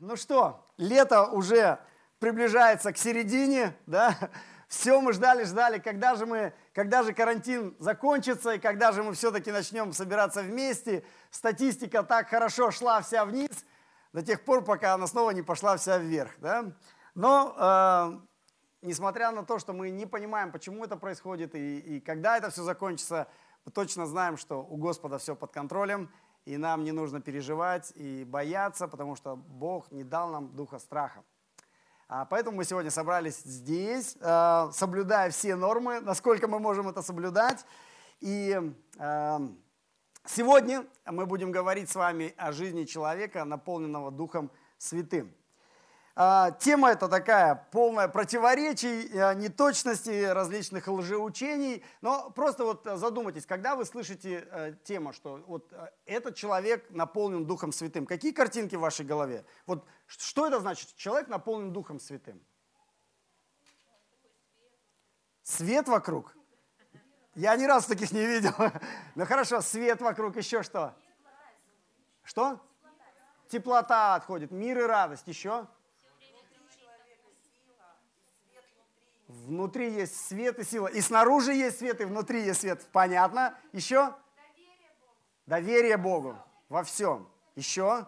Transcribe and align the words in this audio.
Ну 0.00 0.14
что, 0.14 0.64
лето 0.76 1.24
уже 1.24 1.80
приближается 2.20 2.92
к 2.92 2.98
середине, 2.98 3.76
да? 3.86 4.16
Все 4.68 5.00
мы 5.00 5.12
ждали, 5.12 5.42
ждали, 5.42 5.78
когда 5.78 6.14
же 6.14 6.24
мы, 6.24 6.52
когда 6.72 7.02
же 7.02 7.12
карантин 7.12 7.74
закончится 7.80 8.52
и 8.52 8.58
когда 8.60 8.92
же 8.92 9.02
мы 9.02 9.14
все-таки 9.14 9.50
начнем 9.50 9.92
собираться 9.92 10.42
вместе. 10.42 11.04
Статистика 11.30 12.04
так 12.04 12.28
хорошо 12.28 12.70
шла 12.70 13.00
вся 13.00 13.24
вниз 13.24 13.50
до 14.12 14.22
тех 14.22 14.44
пор, 14.44 14.62
пока 14.62 14.94
она 14.94 15.08
снова 15.08 15.30
не 15.30 15.42
пошла 15.42 15.76
вся 15.76 15.98
вверх, 15.98 16.32
да? 16.38 16.72
Но 17.14 17.56
э, 17.58 18.20
несмотря 18.82 19.32
на 19.32 19.42
то, 19.42 19.58
что 19.58 19.72
мы 19.72 19.90
не 19.90 20.06
понимаем, 20.06 20.52
почему 20.52 20.84
это 20.84 20.96
происходит 20.96 21.56
и, 21.56 21.78
и 21.78 22.00
когда 22.00 22.36
это 22.36 22.50
все 22.50 22.62
закончится, 22.62 23.26
мы 23.64 23.72
точно 23.72 24.06
знаем, 24.06 24.36
что 24.36 24.62
у 24.62 24.76
Господа 24.76 25.18
все 25.18 25.34
под 25.34 25.50
контролем, 25.50 26.08
и 26.48 26.56
нам 26.56 26.82
не 26.82 26.92
нужно 26.92 27.20
переживать 27.20 27.92
и 27.94 28.24
бояться, 28.24 28.88
потому 28.88 29.16
что 29.16 29.36
Бог 29.36 29.90
не 29.92 30.02
дал 30.02 30.30
нам 30.30 30.48
духа 30.56 30.78
страха. 30.78 31.22
А 32.08 32.24
поэтому 32.24 32.56
мы 32.56 32.64
сегодня 32.64 32.90
собрались 32.90 33.42
здесь, 33.42 34.16
э, 34.18 34.70
соблюдая 34.72 35.30
все 35.30 35.56
нормы, 35.56 36.00
насколько 36.00 36.48
мы 36.48 36.58
можем 36.58 36.88
это 36.88 37.02
соблюдать. 37.02 37.66
И 38.20 38.58
э, 38.98 39.38
сегодня 40.24 40.86
мы 41.04 41.26
будем 41.26 41.52
говорить 41.52 41.90
с 41.90 41.94
вами 41.94 42.32
о 42.38 42.52
жизни 42.52 42.84
человека, 42.84 43.44
наполненного 43.44 44.10
Духом 44.10 44.50
Святым. 44.78 45.34
А, 46.20 46.50
тема 46.50 46.90
это 46.90 47.06
такая 47.06 47.68
полная 47.70 48.08
противоречий, 48.08 49.06
э, 49.06 49.34
неточности, 49.34 50.24
различных 50.24 50.88
лжеучений. 50.88 51.84
Но 52.00 52.30
просто 52.30 52.64
вот 52.64 52.82
задумайтесь, 52.84 53.46
когда 53.46 53.76
вы 53.76 53.84
слышите 53.84 54.48
э, 54.50 54.74
тему, 54.82 55.12
что 55.12 55.36
вот 55.46 55.72
э, 55.72 55.90
этот 56.06 56.34
человек 56.34 56.90
наполнен 56.90 57.46
Духом 57.46 57.70
Святым, 57.70 58.04
какие 58.04 58.32
картинки 58.32 58.74
в 58.74 58.80
вашей 58.80 59.06
голове? 59.06 59.44
Вот 59.64 59.86
что 60.08 60.48
это 60.48 60.58
значит? 60.58 60.96
Человек 60.96 61.28
наполнен 61.28 61.72
Духом 61.72 62.00
Святым. 62.00 62.42
Свет 65.44 65.86
вокруг? 65.86 66.34
Я 67.36 67.54
ни 67.54 67.64
разу 67.64 67.86
таких 67.86 68.10
не 68.10 68.26
видел. 68.26 68.54
Ну 69.14 69.24
хорошо, 69.24 69.60
свет 69.60 70.00
вокруг, 70.00 70.36
еще 70.36 70.64
что? 70.64 70.96
Что? 72.24 72.58
Теплота 73.46 74.16
отходит, 74.16 74.50
мир 74.50 74.80
и 74.80 74.82
радость, 74.82 75.28
еще? 75.28 75.68
Внутри 79.28 79.92
есть 79.92 80.26
свет 80.26 80.58
и 80.58 80.64
сила. 80.64 80.86
И 80.86 81.02
снаружи 81.02 81.52
есть 81.52 81.78
свет, 81.78 82.00
и 82.00 82.04
внутри 82.04 82.42
есть 82.44 82.60
свет. 82.60 82.84
Понятно? 82.92 83.54
Еще? 83.72 84.14
Доверие 85.46 85.96
Богу. 85.96 86.30
Доверие 86.30 86.36
Богу 86.36 86.36
во 86.70 86.82
всем. 86.82 87.28
Еще? 87.54 88.06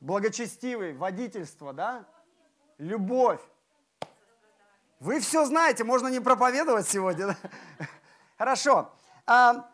Благочестивый, 0.00 0.94
водительство, 0.94 1.72
да? 1.72 2.06
Любовь. 2.78 3.40
Вы 5.00 5.18
все 5.20 5.44
знаете, 5.44 5.82
можно 5.82 6.08
не 6.08 6.20
проповедовать 6.20 6.86
сегодня. 6.86 7.28
Да? 7.28 7.36
Хорошо. 8.38 8.92
А, 9.26 9.70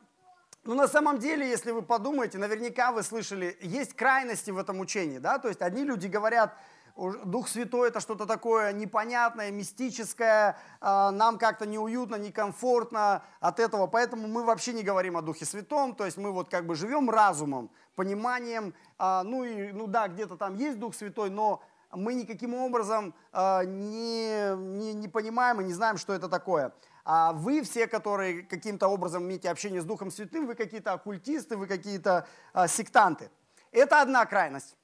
ну, 0.64 0.74
на 0.74 0.88
самом 0.88 1.18
деле, 1.18 1.48
если 1.48 1.72
вы 1.72 1.82
подумаете, 1.82 2.38
наверняка 2.38 2.90
вы 2.90 3.02
слышали, 3.02 3.56
есть 3.60 3.94
крайности 3.94 4.50
в 4.50 4.58
этом 4.58 4.80
учении, 4.80 5.18
да? 5.18 5.38
То 5.38 5.48
есть 5.48 5.62
одни 5.62 5.84
люди 5.84 6.06
говорят, 6.06 6.56
Дух 6.96 7.48
Святой 7.48 7.88
это 7.88 8.00
что-то 8.00 8.24
такое 8.24 8.72
непонятное, 8.72 9.50
мистическое, 9.50 10.56
а, 10.80 11.10
нам 11.10 11.36
как-то 11.36 11.66
неуютно, 11.66 12.16
некомфортно 12.16 13.22
от 13.40 13.60
этого, 13.60 13.86
поэтому 13.86 14.26
мы 14.26 14.44
вообще 14.44 14.72
не 14.72 14.82
говорим 14.82 15.18
о 15.18 15.22
Духе 15.22 15.44
Святом, 15.44 15.94
то 15.94 16.06
есть 16.06 16.16
мы 16.16 16.32
вот 16.32 16.48
как 16.48 16.66
бы 16.66 16.74
живем 16.74 17.10
разумом, 17.10 17.70
пониманием, 17.96 18.72
а, 18.96 19.24
ну 19.24 19.44
и, 19.44 19.72
ну 19.72 19.86
да, 19.86 20.08
где-то 20.08 20.36
там 20.36 20.54
есть 20.54 20.78
Дух 20.78 20.94
Святой, 20.94 21.28
но 21.28 21.62
мы 21.92 22.14
никаким 22.14 22.54
образом 22.54 23.14
а, 23.30 23.62
не, 23.64 24.56
не, 24.56 24.94
не 24.94 25.08
понимаем 25.08 25.60
и 25.60 25.64
не 25.64 25.74
знаем, 25.74 25.98
что 25.98 26.14
это 26.14 26.30
такое. 26.30 26.72
А 27.04 27.34
вы 27.34 27.62
все, 27.62 27.86
которые 27.86 28.42
каким-то 28.42 28.88
образом 28.88 29.24
имеете 29.24 29.50
общение 29.50 29.82
с 29.82 29.84
Духом 29.84 30.10
Святым, 30.10 30.46
вы 30.46 30.54
какие-то 30.54 30.94
оккультисты, 30.94 31.58
вы 31.58 31.66
какие-то 31.66 32.26
сектанты. 32.66 33.30
Это 33.70 34.00
одна 34.00 34.24
крайность 34.24 34.76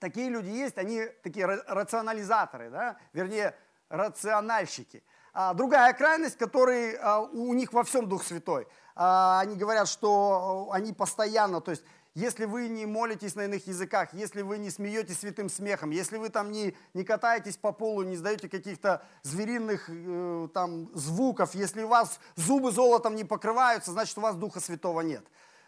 такие 0.00 0.28
люди 0.28 0.48
есть, 0.48 0.78
они 0.78 1.06
такие 1.22 1.46
рационализаторы, 1.46 2.70
да? 2.70 2.96
вернее, 3.12 3.54
рациональщики. 3.88 5.04
А 5.32 5.54
другая 5.54 5.92
крайность, 5.92 6.36
который 6.36 6.96
а, 6.96 7.20
у 7.20 7.54
них 7.54 7.72
во 7.72 7.84
всем 7.84 8.08
Дух 8.08 8.24
Святой. 8.24 8.66
А, 8.96 9.40
они 9.40 9.54
говорят, 9.54 9.88
что 9.88 10.70
они 10.72 10.92
постоянно, 10.92 11.60
то 11.60 11.70
есть 11.70 11.84
если 12.14 12.44
вы 12.44 12.66
не 12.68 12.86
молитесь 12.86 13.36
на 13.36 13.42
иных 13.42 13.68
языках, 13.68 14.12
если 14.12 14.42
вы 14.42 14.58
не 14.58 14.70
смеетесь 14.70 15.20
святым 15.20 15.48
смехом, 15.48 15.90
если 15.90 16.16
вы 16.16 16.28
там 16.28 16.50
не, 16.50 16.76
не 16.92 17.04
катаетесь 17.04 17.56
по 17.56 17.70
полу, 17.70 18.02
не 18.02 18.16
издаете 18.16 18.48
каких-то 18.48 19.04
звериных 19.22 19.88
э, 19.88 20.48
там 20.52 20.90
звуков, 20.92 21.54
если 21.54 21.84
у 21.84 21.88
вас 21.88 22.18
зубы 22.34 22.72
золотом 22.72 23.14
не 23.14 23.22
покрываются, 23.22 23.92
значит 23.92 24.18
у 24.18 24.22
вас 24.22 24.34
Духа 24.34 24.58
Святого 24.58 25.02
нет. 25.02 25.24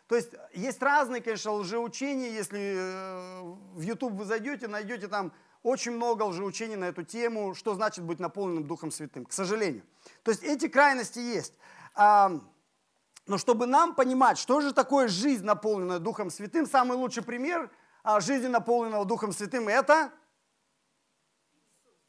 То 0.07 0.17
есть 0.17 0.31
есть 0.53 0.83
разные, 0.83 1.23
конечно, 1.23 1.53
лжеучения. 1.53 2.31
Если 2.31 2.75
э, 2.77 3.41
в 3.75 3.81
YouTube 3.81 4.13
вы 4.15 4.25
зайдете, 4.25 4.69
найдете 4.69 5.09
там 5.09 5.33
очень 5.63 5.93
много 5.93 6.25
лжеучений 6.25 6.77
на 6.77 6.87
эту 6.87 7.03
тему, 7.03 7.55
что 7.55 7.75
значит 7.75 8.05
быть 8.05 8.19
наполненным 8.19 8.67
Духом 8.67 8.91
Святым, 8.91 9.25
к 9.25 9.33
сожалению. 9.33 9.85
То 10.23 10.33
есть 10.33 10.43
эти 10.43 10.69
крайности 10.69 11.21
есть. 11.21 11.55
Но 11.95 13.39
чтобы 13.39 13.67
нам 13.67 13.95
понимать, 13.95 14.39
что 14.39 14.61
же 14.61 14.73
такое 14.73 15.07
жизнь, 15.07 15.45
наполненная 15.45 16.01
Духом 16.01 16.31
Святым, 16.31 16.67
самый 16.67 16.97
лучший 16.97 17.23
пример 17.23 17.71
а, 18.03 18.21
жизни, 18.21 18.49
наполненного 18.49 19.05
Духом 19.05 19.33
Святым, 19.33 19.69
это 19.69 20.11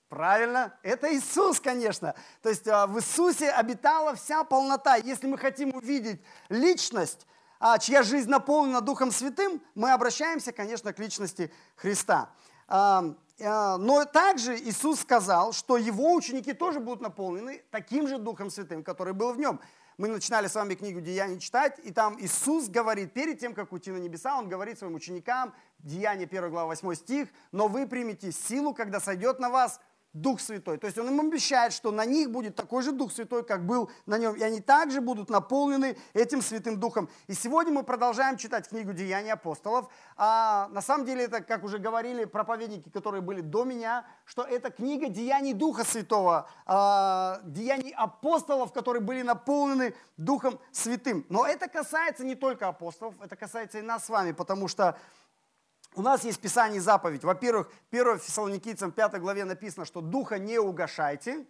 Правильно, 0.10 0.78
это 0.84 1.12
Иисус, 1.12 1.60
конечно. 1.60 2.14
То 2.44 2.50
есть 2.50 2.68
а, 2.68 2.86
в 2.86 3.00
Иисусе 3.00 3.50
обитала 3.50 4.14
вся 4.14 4.44
полнота. 4.44 4.96
Если 4.96 5.26
мы 5.26 5.40
хотим 5.40 5.74
увидеть 5.74 6.22
личность, 6.50 7.26
чья 7.80 8.04
жизнь 8.04 8.30
наполнена 8.30 8.82
Духом 8.82 9.10
Святым, 9.10 9.62
мы 9.74 9.92
обращаемся, 9.92 10.52
конечно, 10.52 10.92
к 10.92 11.00
личности 11.00 11.50
Христа. 11.78 12.30
А, 12.68 13.16
а, 13.42 13.78
но 13.78 14.04
также 14.04 14.58
Иисус 14.58 15.00
сказал, 15.00 15.54
что 15.54 15.78
его 15.78 16.14
ученики 16.14 16.52
тоже 16.52 16.82
будут 16.82 17.02
наполнены 17.02 17.64
таким 17.72 18.08
же 18.10 18.18
Духом 18.18 18.50
Святым, 18.50 18.84
который 18.84 19.14
был 19.14 19.32
в 19.32 19.38
нем. 19.38 19.62
Мы 19.98 20.10
начинали 20.10 20.48
с 20.48 20.56
вами 20.56 20.76
книгу 20.76 21.00
«Деяний» 21.00 21.40
читать, 21.40 21.80
и 21.84 21.92
там 21.92 22.20
Иисус 22.20 22.68
говорит, 22.68 23.14
перед 23.14 23.40
тем, 23.40 23.54
как 23.54 23.72
уйти 23.72 23.92
на 23.92 23.98
небеса, 23.98 24.38
Он 24.38 24.50
говорит 24.50 24.80
своим 24.80 24.96
ученикам, 24.96 25.54
Деяния 25.80 26.26
1 26.26 26.50
глава 26.50 26.68
8 26.68 26.96
стих, 26.96 27.30
«Но 27.54 27.70
вы 27.70 27.88
примете 27.88 28.32
силу, 28.32 28.74
когда 28.74 29.00
сойдет 29.00 29.40
на 29.40 29.50
вас 29.50 29.80
Дух 30.14 30.40
Святой. 30.40 30.78
То 30.78 30.86
есть 30.86 30.98
он 31.00 31.08
им 31.08 31.20
обещает, 31.20 31.74
что 31.74 31.92
на 31.92 32.06
них 32.06 32.30
будет 32.30 32.56
такой 32.56 32.84
же 32.84 32.92
Дух 32.92 33.12
Святой, 33.12 33.44
как 33.44 33.66
был 33.66 33.90
на 34.06 34.20
нем. 34.20 34.36
И 34.36 34.44
они 34.44 34.62
также 34.62 35.02
будут 35.02 35.30
наполнены 35.30 35.98
этим 36.14 36.42
Святым 36.42 36.80
Духом. 36.80 37.10
И 37.26 37.34
сегодня 37.34 37.74
мы 37.74 37.84
продолжаем 37.84 38.38
читать 38.38 38.70
книгу 38.70 38.94
«Деяния 38.94 39.34
апостолов». 39.34 39.92
А 40.16 40.68
на 40.70 40.82
самом 40.82 41.06
деле 41.06 41.24
это, 41.24 41.42
как 41.42 41.64
уже 41.64 41.80
говорили 41.80 42.26
проповедники, 42.26 42.90
которые 42.90 43.22
были 43.22 43.42
до 43.42 43.64
меня, 43.64 44.06
что 44.26 44.44
это 44.44 44.70
книга 44.70 45.10
«Деяний 45.10 45.54
Духа 45.54 45.84
Святого», 45.84 46.48
а, 46.68 47.42
«Деяний 47.44 47.92
апостолов», 47.92 48.72
которые 48.72 49.02
были 49.02 49.24
наполнены 49.24 49.96
Духом 50.18 50.60
Святым. 50.72 51.26
Но 51.30 51.48
это 51.48 51.68
касается 51.68 52.24
не 52.24 52.36
только 52.36 52.68
апостолов, 52.68 53.16
это 53.20 53.36
касается 53.36 53.80
и 53.80 53.82
нас 53.82 54.06
с 54.06 54.10
вами, 54.10 54.32
потому 54.32 54.68
что 54.68 54.96
у 55.96 56.02
нас 56.02 56.24
есть 56.24 56.40
Писание 56.40 56.78
и 56.78 56.82
заповедь. 56.82 57.24
Во-первых, 57.24 57.70
1 57.92 58.20
Фессалоникийцам 58.20 58.92
5 58.92 59.20
главе 59.20 59.46
написано, 59.46 59.86
что 59.86 60.02
духа 60.02 60.40
не 60.40 60.60
угошайте. 60.60 61.46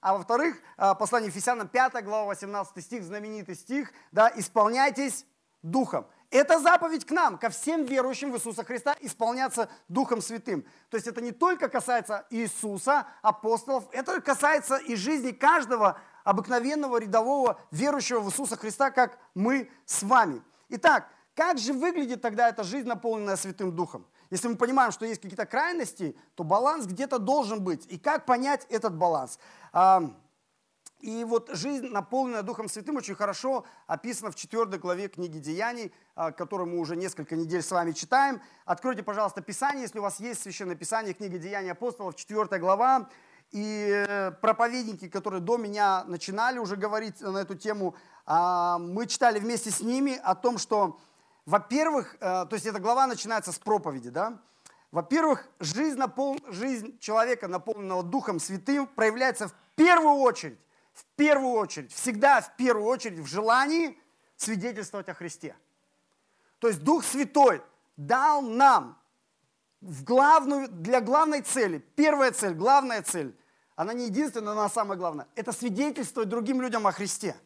А 0.00 0.12
во-вторых, 0.12 0.56
а, 0.76 0.94
послание 0.94 1.28
Ефесянам 1.28 1.68
5 1.68 2.02
глава 2.02 2.26
18 2.26 2.82
стих, 2.82 3.04
знаменитый 3.04 3.54
стих, 3.54 3.92
да, 4.12 4.30
исполняйтесь 4.36 5.26
духом. 5.62 6.06
Это 6.30 6.58
заповедь 6.58 7.06
к 7.06 7.10
нам, 7.10 7.38
ко 7.38 7.48
всем 7.48 7.84
верующим 7.84 8.32
в 8.32 8.36
Иисуса 8.36 8.64
Христа, 8.64 8.96
исполняться 9.00 9.70
Духом 9.88 10.20
Святым. 10.20 10.64
То 10.90 10.96
есть 10.96 11.06
это 11.06 11.20
не 11.20 11.32
только 11.32 11.68
касается 11.68 12.26
Иисуса, 12.30 13.06
апостолов, 13.22 13.84
это 13.92 14.20
касается 14.20 14.76
и 14.76 14.96
жизни 14.96 15.30
каждого 15.30 15.98
обыкновенного 16.24 16.98
рядового 16.98 17.60
верующего 17.70 18.20
в 18.20 18.28
Иисуса 18.28 18.56
Христа, 18.56 18.90
как 18.90 19.18
мы 19.34 19.70
с 19.86 20.02
вами. 20.02 20.42
Итак, 20.70 21.08
как 21.34 21.58
же 21.58 21.72
выглядит 21.72 22.22
тогда 22.22 22.48
эта 22.48 22.62
жизнь, 22.64 22.86
наполненная 22.86 23.36
Святым 23.36 23.74
Духом? 23.74 24.06
Если 24.30 24.48
мы 24.48 24.56
понимаем, 24.56 24.92
что 24.92 25.04
есть 25.04 25.20
какие-то 25.20 25.46
крайности, 25.46 26.16
то 26.34 26.44
баланс 26.44 26.86
где-то 26.86 27.18
должен 27.18 27.62
быть. 27.62 27.86
И 27.86 27.98
как 27.98 28.26
понять 28.26 28.66
этот 28.70 28.96
баланс? 28.96 29.38
И 31.04 31.22
вот 31.22 31.50
жизнь, 31.52 31.88
наполненная 31.88 32.42
Духом 32.42 32.66
Святым, 32.66 32.96
очень 32.96 33.14
хорошо 33.14 33.66
описана 33.86 34.30
в 34.30 34.36
4 34.36 34.78
главе 34.78 35.08
книги 35.08 35.38
Деяний, 35.38 35.92
а, 36.14 36.32
которую 36.32 36.66
мы 36.66 36.78
уже 36.78 36.96
несколько 36.96 37.36
недель 37.36 37.60
с 37.60 37.70
вами 37.70 37.92
читаем. 37.92 38.40
Откройте, 38.64 39.02
пожалуйста, 39.02 39.42
Писание, 39.42 39.82
если 39.82 39.98
у 39.98 40.02
вас 40.02 40.18
есть 40.18 40.42
Священное 40.42 40.76
Писание, 40.76 41.12
книга 41.12 41.36
Деяний 41.36 41.72
апостолов, 41.72 42.16
4 42.16 42.58
глава. 42.58 43.10
И 43.50 44.04
э, 44.08 44.30
проповедники, 44.40 45.10
которые 45.10 45.42
до 45.42 45.58
меня 45.58 46.04
начинали 46.04 46.58
уже 46.58 46.76
говорить 46.76 47.20
на 47.20 47.36
эту 47.36 47.54
тему, 47.54 47.94
а, 48.24 48.78
мы 48.78 49.06
читали 49.06 49.38
вместе 49.38 49.70
с 49.70 49.80
ними 49.80 50.18
о 50.24 50.34
том, 50.34 50.56
что 50.56 50.98
во-первых, 51.46 52.16
э, 52.16 52.18
то 52.20 52.50
есть 52.52 52.66
эта 52.66 52.78
глава 52.78 53.06
начинается 53.06 53.52
с 53.52 53.58
проповеди, 53.58 54.10
да? 54.10 54.40
Во-первых, 54.90 55.48
жизнь, 55.60 55.98
напол... 55.98 56.38
жизнь 56.48 56.98
человека, 57.00 57.48
наполненного 57.48 58.02
Духом 58.02 58.38
Святым, 58.38 58.86
проявляется 58.86 59.48
в 59.48 59.54
первую 59.74 60.16
очередь, 60.16 60.58
в 60.92 61.04
первую 61.16 61.54
очередь, 61.54 61.92
всегда 61.92 62.40
в 62.40 62.56
первую 62.56 62.86
очередь 62.86 63.18
в 63.18 63.26
желании 63.26 63.98
свидетельствовать 64.36 65.08
о 65.08 65.14
Христе. 65.14 65.56
То 66.60 66.68
есть 66.68 66.82
Дух 66.82 67.04
Святой 67.04 67.60
дал 67.96 68.40
нам 68.40 68.98
в 69.80 70.02
главную, 70.04 70.68
для 70.68 71.00
главной 71.00 71.42
цели, 71.42 71.78
первая 71.78 72.32
цель, 72.32 72.54
главная 72.54 73.02
цель, 73.02 73.36
она 73.76 73.92
не 73.92 74.06
единственная, 74.06 74.54
но 74.54 74.60
она 74.60 74.70
самая 74.70 74.96
главная, 74.96 75.26
это 75.34 75.52
свидетельствовать 75.52 76.28
другим 76.28 76.62
людям 76.62 76.86
о 76.86 76.92
Христе. 76.92 77.36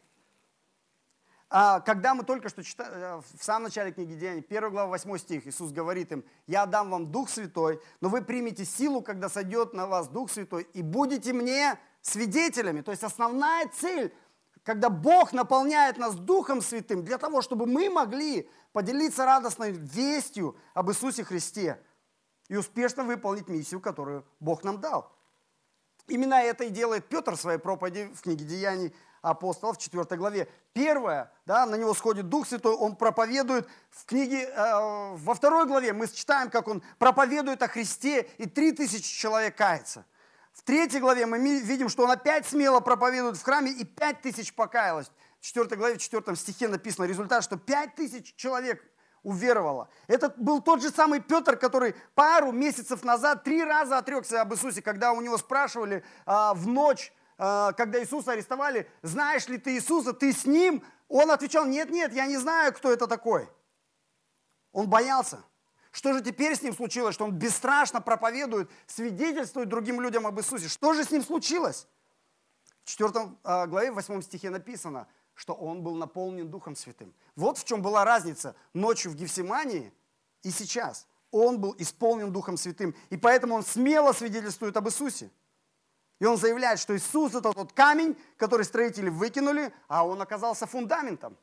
А, 1.51 1.79
когда 1.79 2.13
мы 2.13 2.23
только 2.23 2.47
что 2.47 2.63
читали, 2.63 2.91
э, 2.93 3.21
в 3.37 3.43
самом 3.43 3.63
начале 3.63 3.91
книги 3.91 4.13
Деяний, 4.13 4.43
1 4.43 4.69
глава, 4.69 4.89
8 4.89 5.17
стих, 5.17 5.47
Иисус 5.47 5.71
говорит 5.71 6.11
им, 6.11 6.23
«Я 6.45 6.67
дам 6.67 6.91
вам 6.91 7.11
Дух 7.11 7.27
Святой, 7.27 7.81
но 8.01 8.09
вы 8.09 8.21
примете 8.21 8.65
силу, 8.65 9.01
когда 9.01 9.29
сойдет 9.29 9.73
на 9.73 9.87
вас 9.87 10.09
Дух 10.09 10.29
Святой, 10.29 10.67
и 10.73 10.83
будете 10.83 11.33
мне 11.33 11.79
свидетелями». 12.01 12.81
То 12.81 12.91
есть 12.91 13.03
основная 13.03 13.67
цель, 13.69 14.13
когда 14.61 14.91
Бог 14.91 15.33
наполняет 15.33 15.97
нас 15.97 16.13
Духом 16.13 16.61
Святым, 16.61 17.03
для 17.03 17.17
того, 17.17 17.41
чтобы 17.41 17.65
мы 17.65 17.89
могли 17.89 18.47
поделиться 18.71 19.25
радостной 19.25 19.71
вестью 19.71 20.55
об 20.75 20.91
Иисусе 20.91 21.23
Христе 21.23 21.81
и 22.47 22.57
успешно 22.57 23.03
выполнить 23.03 23.47
миссию, 23.47 23.81
которую 23.81 24.23
Бог 24.39 24.63
нам 24.63 24.79
дал. 24.79 25.11
Именно 26.07 26.35
это 26.35 26.65
и 26.65 26.69
делает 26.69 27.07
Петр 27.09 27.35
в 27.35 27.41
своей 27.41 27.59
проповеди 27.59 28.11
в 28.13 28.21
книге 28.21 28.45
Деяний, 28.45 28.93
апостолов 29.21 29.77
в 29.77 29.81
4 29.81 30.03
главе. 30.17 30.47
Первое, 30.73 31.31
да, 31.45 31.65
на 31.65 31.75
него 31.75 31.93
сходит 31.93 32.29
Дух 32.29 32.47
Святой, 32.47 32.75
он 32.75 32.95
проповедует 32.95 33.67
в 33.89 34.05
книге, 34.05 34.45
э, 34.45 35.15
во 35.15 35.33
второй 35.33 35.65
главе 35.65 35.93
мы 35.93 36.07
читаем, 36.07 36.49
как 36.49 36.67
он 36.67 36.81
проповедует 36.97 37.61
о 37.63 37.67
Христе, 37.67 38.29
и 38.37 38.45
три 38.45 38.71
тысячи 38.71 39.17
человек 39.17 39.55
кается. 39.55 40.05
В 40.53 40.63
третьей 40.63 40.99
главе 40.99 41.25
мы 41.25 41.39
видим, 41.59 41.89
что 41.89 42.03
он 42.03 42.11
опять 42.11 42.45
смело 42.45 42.79
проповедует 42.79 43.37
в 43.37 43.43
храме, 43.43 43.71
и 43.71 43.85
пять 43.85 44.21
тысяч 44.21 44.53
покаялось. 44.53 45.11
В 45.39 45.43
4 45.43 45.75
главе, 45.77 45.95
в 45.95 45.99
4 45.99 46.35
стихе 46.35 46.67
написано 46.67 47.05
результат, 47.05 47.43
что 47.43 47.57
пять 47.57 47.95
тысяч 47.95 48.35
человек 48.35 48.83
уверовало. 49.23 49.89
Это 50.07 50.33
был 50.37 50.61
тот 50.61 50.81
же 50.81 50.89
самый 50.89 51.21
Петр, 51.21 51.57
который 51.57 51.95
пару 52.15 52.51
месяцев 52.51 53.03
назад 53.03 53.43
три 53.43 53.63
раза 53.63 53.97
отрекся 53.97 54.41
об 54.41 54.53
Иисусе, 54.53 54.81
когда 54.81 55.11
у 55.11 55.21
него 55.21 55.37
спрашивали 55.37 56.03
а, 56.25 56.53
в 56.53 56.67
ночь, 56.67 57.13
когда 57.39 58.01
Иисуса 58.01 58.33
арестовали, 58.33 58.85
знаешь 59.01 59.47
ли 59.47 59.57
ты 59.57 59.75
Иисуса, 59.75 60.11
ты 60.11 60.33
с 60.33 60.45
ним? 60.45 60.83
Он 61.07 61.31
отвечал, 61.31 61.65
нет, 61.65 61.89
нет, 61.89 62.13
я 62.13 62.27
не 62.27 62.37
знаю, 62.37 62.73
кто 62.73 62.91
это 62.91 63.07
такой. 63.07 63.49
Он 64.73 64.89
боялся. 64.89 65.41
Что 65.91 66.11
же 66.11 66.21
теперь 66.21 66.55
с 66.55 66.61
ним 66.61 66.75
случилось, 66.75 67.15
что 67.15 67.23
он 67.23 67.31
бесстрашно 67.31 68.01
проповедует, 68.01 68.69
свидетельствует 68.87 69.69
другим 69.69 70.01
людям 70.01 70.27
об 70.27 70.37
Иисусе? 70.37 70.67
Что 70.67 70.93
же 70.93 71.05
с 71.05 71.11
ним 71.11 71.23
случилось? 71.23 71.87
В 72.83 72.89
4 72.89 73.11
э, 73.43 73.67
главе, 73.67 73.91
в 73.91 73.95
8 73.95 74.21
стихе 74.21 74.49
написано, 74.49 75.07
что 75.33 75.53
он 75.53 75.81
был 75.81 75.95
наполнен 75.95 76.49
Духом 76.49 76.75
Святым. 76.75 77.13
Вот 77.37 77.57
в 77.57 77.63
чем 77.63 77.81
была 77.81 78.03
разница 78.03 78.53
ночью 78.73 79.11
в 79.11 79.15
Гефсимании 79.15 79.93
и 80.43 80.51
сейчас. 80.51 81.07
Он 81.31 81.61
был 81.61 81.73
исполнен 81.77 82.33
Духом 82.33 82.57
Святым, 82.57 82.93
и 83.09 83.15
поэтому 83.15 83.55
он 83.55 83.63
смело 83.63 84.11
свидетельствует 84.11 84.75
об 84.75 84.89
Иисусе. 84.89 85.31
И 86.19 86.25
он 86.25 86.37
заявляет, 86.37 86.79
что 86.79 86.95
Иисус 86.95 87.33
это 87.33 87.53
тот 87.53 87.73
камень, 87.73 88.17
который 88.37 88.65
строители 88.65 89.09
выкинули, 89.09 89.73
а 89.87 90.05
он 90.05 90.21
оказался 90.21 90.65
фундаментом. 90.65 91.37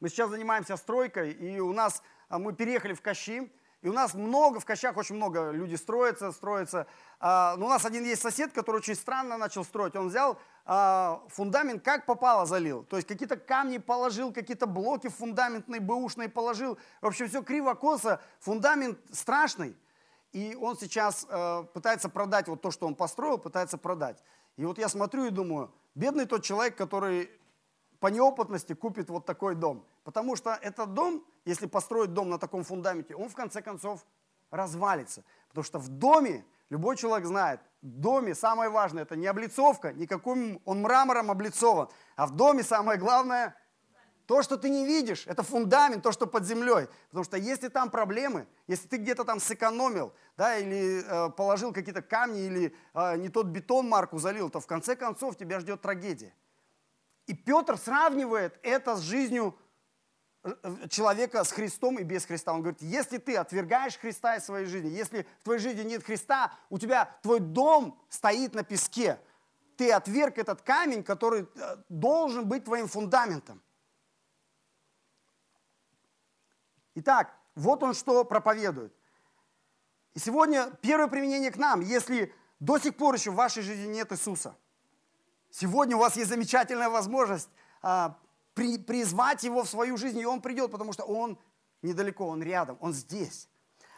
Мы 0.00 0.08
сейчас 0.08 0.28
занимаемся 0.30 0.76
стройкой, 0.76 1.30
и 1.32 1.60
у 1.60 1.72
нас, 1.72 2.02
а, 2.28 2.38
мы 2.38 2.52
переехали 2.52 2.94
в 2.94 3.00
Кащи, 3.00 3.50
и 3.80 3.88
у 3.88 3.92
нас 3.92 4.14
много, 4.14 4.60
в 4.60 4.64
Кащах 4.64 4.96
очень 4.96 5.14
много 5.14 5.50
людей 5.50 5.76
строятся, 5.76 6.32
строятся. 6.32 6.86
А, 7.20 7.54
но 7.56 7.66
у 7.66 7.68
нас 7.68 7.84
один 7.84 8.02
есть 8.04 8.22
сосед, 8.22 8.52
который 8.52 8.76
очень 8.78 8.94
странно 8.94 9.36
начал 9.36 9.62
строить. 9.62 9.94
Он 9.94 10.08
взял 10.08 10.38
а, 10.64 11.22
фундамент, 11.28 11.84
как 11.84 12.06
попало 12.06 12.46
залил. 12.46 12.84
То 12.84 12.96
есть 12.96 13.06
какие-то 13.06 13.36
камни 13.36 13.78
положил, 13.78 14.32
какие-то 14.32 14.66
блоки 14.66 15.08
фундаментные, 15.08 15.82
бэушные 15.82 16.30
положил. 16.30 16.78
В 17.02 17.06
общем, 17.06 17.28
все 17.28 17.42
криво-косо. 17.42 18.22
Фундамент 18.40 18.98
страшный. 19.12 19.76
И 20.34 20.56
он 20.60 20.76
сейчас 20.76 21.26
э, 21.28 21.64
пытается 21.72 22.08
продать 22.08 22.48
вот 22.48 22.60
то, 22.60 22.72
что 22.72 22.88
он 22.88 22.96
построил, 22.96 23.38
пытается 23.38 23.78
продать. 23.78 24.20
И 24.56 24.64
вот 24.64 24.78
я 24.78 24.88
смотрю 24.88 25.26
и 25.26 25.30
думаю, 25.30 25.72
бедный 25.94 26.26
тот 26.26 26.42
человек, 26.42 26.76
который 26.76 27.30
по 28.00 28.08
неопытности 28.08 28.74
купит 28.74 29.10
вот 29.10 29.26
такой 29.26 29.54
дом. 29.54 29.86
Потому 30.02 30.34
что 30.34 30.58
этот 30.60 30.92
дом, 30.92 31.24
если 31.44 31.66
построить 31.66 32.12
дом 32.12 32.30
на 32.30 32.38
таком 32.38 32.64
фундаменте, 32.64 33.14
он 33.14 33.28
в 33.28 33.34
конце 33.34 33.62
концов 33.62 34.04
развалится. 34.50 35.22
Потому 35.48 35.64
что 35.64 35.78
в 35.78 35.88
доме, 35.88 36.44
любой 36.68 36.96
человек 36.96 37.26
знает, 37.26 37.60
в 37.80 37.86
доме 37.86 38.34
самое 38.34 38.70
важное, 38.70 39.04
это 39.04 39.14
не 39.14 39.28
облицовка, 39.28 39.92
никаким 39.92 40.60
он 40.64 40.80
мрамором 40.80 41.30
облицован, 41.30 41.88
а 42.16 42.26
в 42.26 42.32
доме 42.32 42.64
самое 42.64 42.98
главное 42.98 43.54
то, 44.26 44.42
что 44.42 44.56
ты 44.56 44.70
не 44.70 44.86
видишь, 44.86 45.26
это 45.26 45.42
фундамент, 45.42 46.02
то, 46.02 46.10
что 46.10 46.26
под 46.26 46.44
землей. 46.44 46.88
Потому 47.08 47.24
что 47.24 47.36
если 47.36 47.68
там 47.68 47.90
проблемы, 47.90 48.46
если 48.66 48.88
ты 48.88 48.96
где-то 48.96 49.24
там 49.24 49.38
сэкономил, 49.38 50.14
да, 50.36 50.56
или 50.56 51.04
э, 51.06 51.30
положил 51.30 51.72
какие-то 51.72 52.00
камни, 52.00 52.46
или 52.46 52.76
э, 52.94 53.16
не 53.18 53.28
тот 53.28 53.46
бетон 53.46 53.88
марку 53.88 54.18
залил, 54.18 54.48
то 54.48 54.60
в 54.60 54.66
конце 54.66 54.96
концов 54.96 55.36
тебя 55.36 55.60
ждет 55.60 55.82
трагедия. 55.82 56.32
И 57.26 57.34
Петр 57.34 57.76
сравнивает 57.76 58.58
это 58.62 58.96
с 58.96 59.00
жизнью 59.00 59.58
э, 60.42 60.54
э, 60.62 60.88
человека 60.88 61.44
с 61.44 61.52
Христом 61.52 61.98
и 61.98 62.02
без 62.02 62.24
Христа. 62.24 62.54
Он 62.54 62.60
говорит, 62.62 62.80
если 62.80 63.18
ты 63.18 63.36
отвергаешь 63.36 63.98
Христа 63.98 64.36
из 64.36 64.44
своей 64.44 64.66
жизни, 64.66 64.88
если 64.88 65.26
в 65.40 65.44
твоей 65.44 65.60
жизни 65.60 65.82
нет 65.82 66.02
Христа, 66.02 66.52
у 66.70 66.78
тебя 66.78 67.14
твой 67.22 67.40
дом 67.40 67.98
стоит 68.08 68.54
на 68.54 68.62
песке. 68.62 69.18
Ты 69.76 69.92
отверг 69.92 70.38
этот 70.38 70.62
камень, 70.62 71.02
который 71.02 71.42
э, 71.42 71.76
должен 71.90 72.46
быть 72.46 72.64
твоим 72.64 72.88
фундаментом. 72.88 73.60
Итак, 76.96 77.34
вот 77.54 77.82
он 77.82 77.94
что 77.94 78.24
проповедует. 78.24 78.94
И 80.14 80.18
сегодня 80.18 80.70
первое 80.80 81.08
применение 81.08 81.50
к 81.50 81.56
нам, 81.56 81.80
если 81.80 82.32
до 82.60 82.78
сих 82.78 82.96
пор 82.96 83.16
еще 83.16 83.30
в 83.30 83.34
вашей 83.34 83.62
жизни 83.62 83.86
нет 83.86 84.12
Иисуса, 84.12 84.56
сегодня 85.50 85.96
у 85.96 86.00
вас 86.00 86.16
есть 86.16 86.30
замечательная 86.30 86.88
возможность 86.88 87.48
а, 87.82 88.16
при, 88.54 88.78
призвать 88.78 89.42
Его 89.42 89.64
в 89.64 89.68
свою 89.68 89.96
жизнь, 89.96 90.18
и 90.20 90.26
Он 90.26 90.40
придет, 90.40 90.70
потому 90.70 90.92
что 90.92 91.04
Он 91.04 91.38
недалеко, 91.82 92.26
Он 92.26 92.42
рядом, 92.42 92.78
Он 92.80 92.92
здесь. 92.92 93.48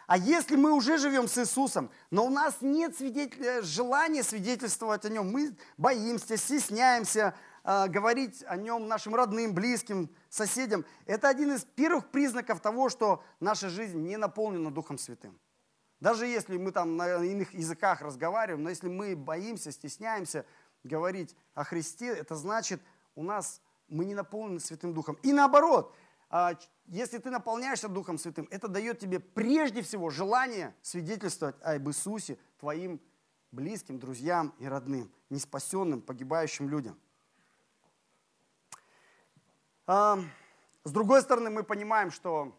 А 0.07 0.17
если 0.17 0.55
мы 0.55 0.73
уже 0.73 0.99
живем 0.99 1.27
с 1.27 1.37
Иисусом, 1.37 1.91
но 2.11 2.25
у 2.25 2.31
нас 2.31 2.59
нет 2.61 2.97
свидетель... 2.97 3.63
желания 3.63 4.23
свидетельствовать 4.23 5.05
о 5.05 5.09
Нем, 5.09 5.31
мы 5.31 5.57
боимся, 5.77 6.37
стесняемся, 6.37 7.35
говорить 7.67 8.45
о 8.47 8.57
нем 8.57 8.87
нашим 8.87 9.15
родным, 9.17 9.53
близким, 9.53 10.09
соседям, 10.29 10.85
это 11.05 11.29
один 11.29 11.53
из 11.53 11.65
первых 11.65 12.11
признаков 12.11 12.61
того, 12.61 12.89
что 12.89 13.25
наша 13.41 13.69
жизнь 13.69 13.99
не 13.99 14.17
наполнена 14.17 14.71
Духом 14.71 14.99
Святым. 14.99 15.39
Даже 16.01 16.27
если 16.27 16.59
мы 16.59 16.73
там 16.73 16.97
на 16.97 17.25
иных 17.25 17.55
языках 17.55 18.03
разговариваем, 18.03 18.63
но 18.63 18.71
если 18.71 18.89
мы 18.89 19.17
боимся, 19.17 19.73
стесняемся 19.73 20.45
говорить 20.85 21.35
о 21.55 21.65
Христе, 21.65 22.09
это 22.09 22.37
значит, 22.37 22.81
у 23.15 23.23
нас 23.23 23.61
мы 23.89 24.05
не 24.05 24.15
наполнены 24.15 24.61
Святым 24.61 24.93
Духом. 24.93 25.19
И 25.23 25.33
наоборот, 25.33 25.95
а, 26.29 26.53
если 26.87 27.19
ты 27.19 27.31
наполняешься 27.31 27.89
Духом 27.89 28.19
Святым, 28.19 28.47
это 28.51 28.69
дает 28.69 28.99
тебе 28.99 29.21
прежде 29.21 29.83
всего 29.83 30.11
желание 30.11 30.75
свидетельствовать 30.83 31.57
об 31.63 31.89
Иисусе 31.89 32.39
твоим 32.59 33.01
близким, 33.53 33.99
друзьям 33.99 34.55
и 34.59 34.67
родным, 34.67 35.11
неспасенным, 35.31 36.03
погибающим 36.03 36.69
людям. 36.69 36.99
С 39.87 40.91
другой 40.91 41.23
стороны, 41.23 41.51
мы 41.51 41.63
понимаем, 41.63 42.11
что 42.11 42.53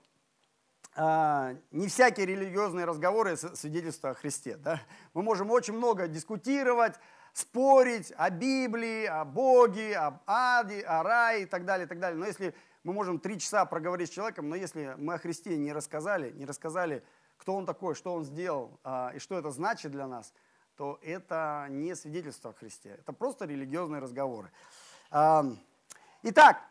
а, 1.00 1.56
не 1.72 1.88
всякие 1.88 2.26
религиозные 2.26 2.86
разговоры 2.86 3.38
свидетельствуют 3.38 4.18
о 4.18 4.20
Христе. 4.20 4.58
Да? 4.58 4.82
Мы 5.14 5.22
можем 5.22 5.52
очень 5.52 5.76
много 5.76 6.08
дискутировать, 6.08 6.96
спорить 7.34 8.12
о 8.18 8.30
Библии, 8.30 9.06
о 9.06 9.26
Боге, 9.26 9.96
об 9.96 10.22
аде, 10.26 10.82
о 10.82 11.04
рае 11.04 11.44
и 11.44 11.46
так 11.46 11.66
далее, 11.66 11.86
и 11.86 11.88
так 11.88 12.00
далее. 12.00 12.18
Но 12.18 12.26
если 12.26 12.56
мы 12.84 12.94
можем 12.94 13.20
три 13.20 13.38
часа 13.38 13.66
проговорить 13.66 14.10
с 14.10 14.14
человеком, 14.14 14.50
но 14.50 14.56
если 14.56 14.96
мы 14.98 15.14
о 15.14 15.20
Христе 15.20 15.56
не 15.58 15.72
рассказали, 15.72 16.32
не 16.32 16.46
рассказали, 16.46 17.04
кто 17.38 17.54
Он 17.54 17.68
такой, 17.68 17.94
что 17.94 18.14
Он 18.14 18.24
сделал 18.24 18.80
а, 18.84 19.12
и 19.14 19.20
что 19.20 19.38
это 19.38 19.52
значит 19.52 19.92
для 19.92 20.08
нас, 20.08 20.34
то 20.78 20.98
это 21.04 21.68
не 21.70 21.96
свидетельство 21.96 22.52
о 22.52 22.54
Христе. 22.54 22.98
Это 23.00 23.14
просто 23.14 23.46
религиозные 23.46 24.02
разговоры. 24.02 24.52
Итак, 26.24 26.62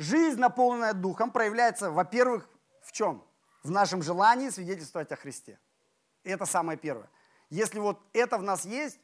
Жизнь, 0.00 0.40
наполненная 0.40 0.94
Духом, 0.94 1.30
проявляется, 1.30 1.90
во-первых, 1.90 2.48
в 2.80 2.90
чем? 2.90 3.22
В 3.62 3.70
нашем 3.70 4.02
желании 4.02 4.48
свидетельствовать 4.48 5.12
о 5.12 5.16
Христе. 5.16 5.58
Это 6.24 6.46
самое 6.46 6.78
первое. 6.78 7.10
Если 7.50 7.78
вот 7.78 8.00
это 8.14 8.38
в 8.38 8.42
нас 8.42 8.64
есть, 8.64 8.98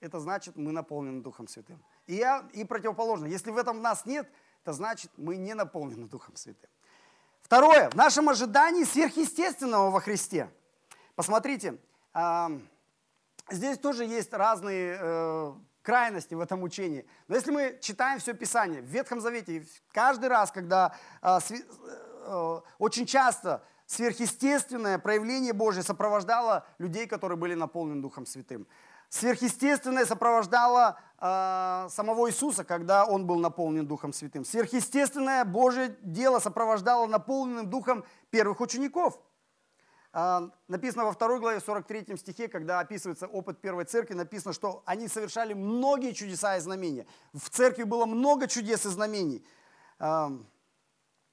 это 0.00 0.20
значит, 0.20 0.56
мы 0.56 0.72
наполнены 0.72 1.20
Духом 1.20 1.48
Святым. 1.48 1.84
И, 2.06 2.14
я, 2.14 2.48
и 2.54 2.64
противоположно, 2.64 3.26
если 3.26 3.50
в 3.50 3.58
этом 3.58 3.76
в 3.76 3.82
нас 3.82 4.06
нет, 4.06 4.26
это 4.62 4.72
значит, 4.72 5.10
мы 5.18 5.36
не 5.36 5.52
наполнены 5.52 6.08
Духом 6.08 6.34
Святым. 6.34 6.70
Второе, 7.42 7.90
в 7.90 7.94
нашем 7.94 8.30
ожидании 8.30 8.84
сверхъестественного 8.84 9.90
во 9.90 10.00
Христе. 10.00 10.50
Посмотрите, 11.14 11.78
здесь 13.50 13.78
тоже 13.78 14.06
есть 14.06 14.32
разные 14.32 14.96
э, 14.98 15.52
крайности 15.88 16.34
в 16.34 16.40
этом 16.40 16.62
учении. 16.62 17.06
Но 17.28 17.34
если 17.34 17.50
мы 17.50 17.78
читаем 17.80 18.18
все 18.18 18.34
Писание, 18.34 18.82
в 18.82 18.84
Ветхом 18.84 19.22
Завете, 19.22 19.66
каждый 19.90 20.28
раз, 20.28 20.52
когда 20.52 20.94
а, 21.22 21.38
э, 21.48 22.60
очень 22.78 23.06
часто 23.06 23.62
сверхъестественное 23.86 24.98
проявление 24.98 25.54
Божье 25.54 25.82
сопровождало 25.82 26.66
людей, 26.76 27.06
которые 27.06 27.38
были 27.38 27.54
наполнены 27.54 28.02
Духом 28.02 28.26
Святым. 28.26 28.66
Сверхъестественное 29.08 30.04
сопровождало 30.04 31.00
э, 31.18 31.86
самого 31.88 32.28
Иисуса, 32.28 32.64
когда 32.64 33.06
Он 33.06 33.26
был 33.26 33.38
наполнен 33.38 33.86
Духом 33.86 34.12
Святым. 34.12 34.44
Сверхъестественное 34.44 35.46
Божье 35.46 35.96
дело 36.02 36.38
сопровождало 36.38 37.06
наполненным 37.06 37.70
Духом 37.70 38.04
первых 38.28 38.60
учеников. 38.60 39.18
Э, 40.18 40.50
написано 40.66 41.04
во 41.04 41.12
второй 41.12 41.38
главе, 41.38 41.60
43 41.60 42.16
стихе, 42.16 42.48
когда 42.48 42.80
описывается 42.80 43.28
опыт 43.28 43.60
первой 43.60 43.84
церкви, 43.84 44.14
написано, 44.14 44.52
что 44.52 44.82
они 44.84 45.06
совершали 45.06 45.54
многие 45.54 46.12
чудеса 46.12 46.56
и 46.56 46.60
знамения. 46.60 47.06
В 47.32 47.48
церкви 47.50 47.84
было 47.84 48.04
много 48.04 48.48
чудес 48.48 48.84
и 48.84 48.88
знамений. 48.88 49.46
Э, 50.00 50.30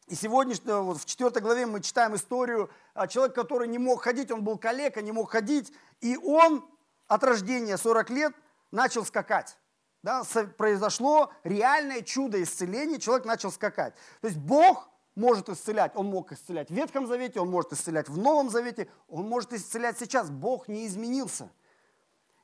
и 0.08 0.14
сегодня, 0.14 0.56
вот 0.82 1.00
в 1.00 1.06
4 1.06 1.32
главе 1.42 1.66
мы 1.66 1.82
читаем 1.82 2.16
историю 2.16 2.70
человека, 3.10 3.42
который 3.42 3.68
не 3.68 3.80
мог 3.80 4.04
ходить, 4.04 4.30
он 4.30 4.44
был 4.44 4.60
калека, 4.60 5.02
не 5.02 5.12
мог 5.12 5.32
ходить, 5.32 5.74
и 6.02 6.16
он 6.16 6.64
от 7.08 7.24
рождения 7.24 7.78
40 7.78 8.12
лет 8.12 8.34
начал 8.70 9.04
скакать. 9.04 9.58
Да, 10.04 10.24
произошло 10.58 11.34
реальное 11.44 12.04
чудо 12.04 12.44
исцеления, 12.44 13.00
человек 13.00 13.26
начал 13.26 13.52
скакать. 13.52 13.96
То 14.22 14.28
есть 14.28 14.38
Бог 14.38 14.88
может 15.16 15.50
исцелять, 15.50 15.96
Он 15.96 16.08
мог 16.08 16.32
исцелять 16.32 16.70
в 16.70 16.74
Ветхом 16.74 17.08
Завете, 17.08 17.40
Он 17.40 17.50
может 17.50 17.74
исцелять 17.74 18.10
в 18.10 18.18
Новом 18.18 18.50
Завете, 18.50 18.88
Он 19.08 19.28
может 19.28 19.54
исцелять 19.54 19.98
сейчас. 19.98 20.30
Бог 20.30 20.68
не 20.68 20.86
изменился. 20.88 21.50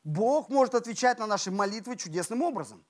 Бог 0.04 0.50
может 0.50 0.76
отвечать 0.76 1.20
на 1.20 1.28
наши 1.28 1.52
молитвы 1.52 1.96
чудесным 1.96 2.42
образом. 2.42 2.84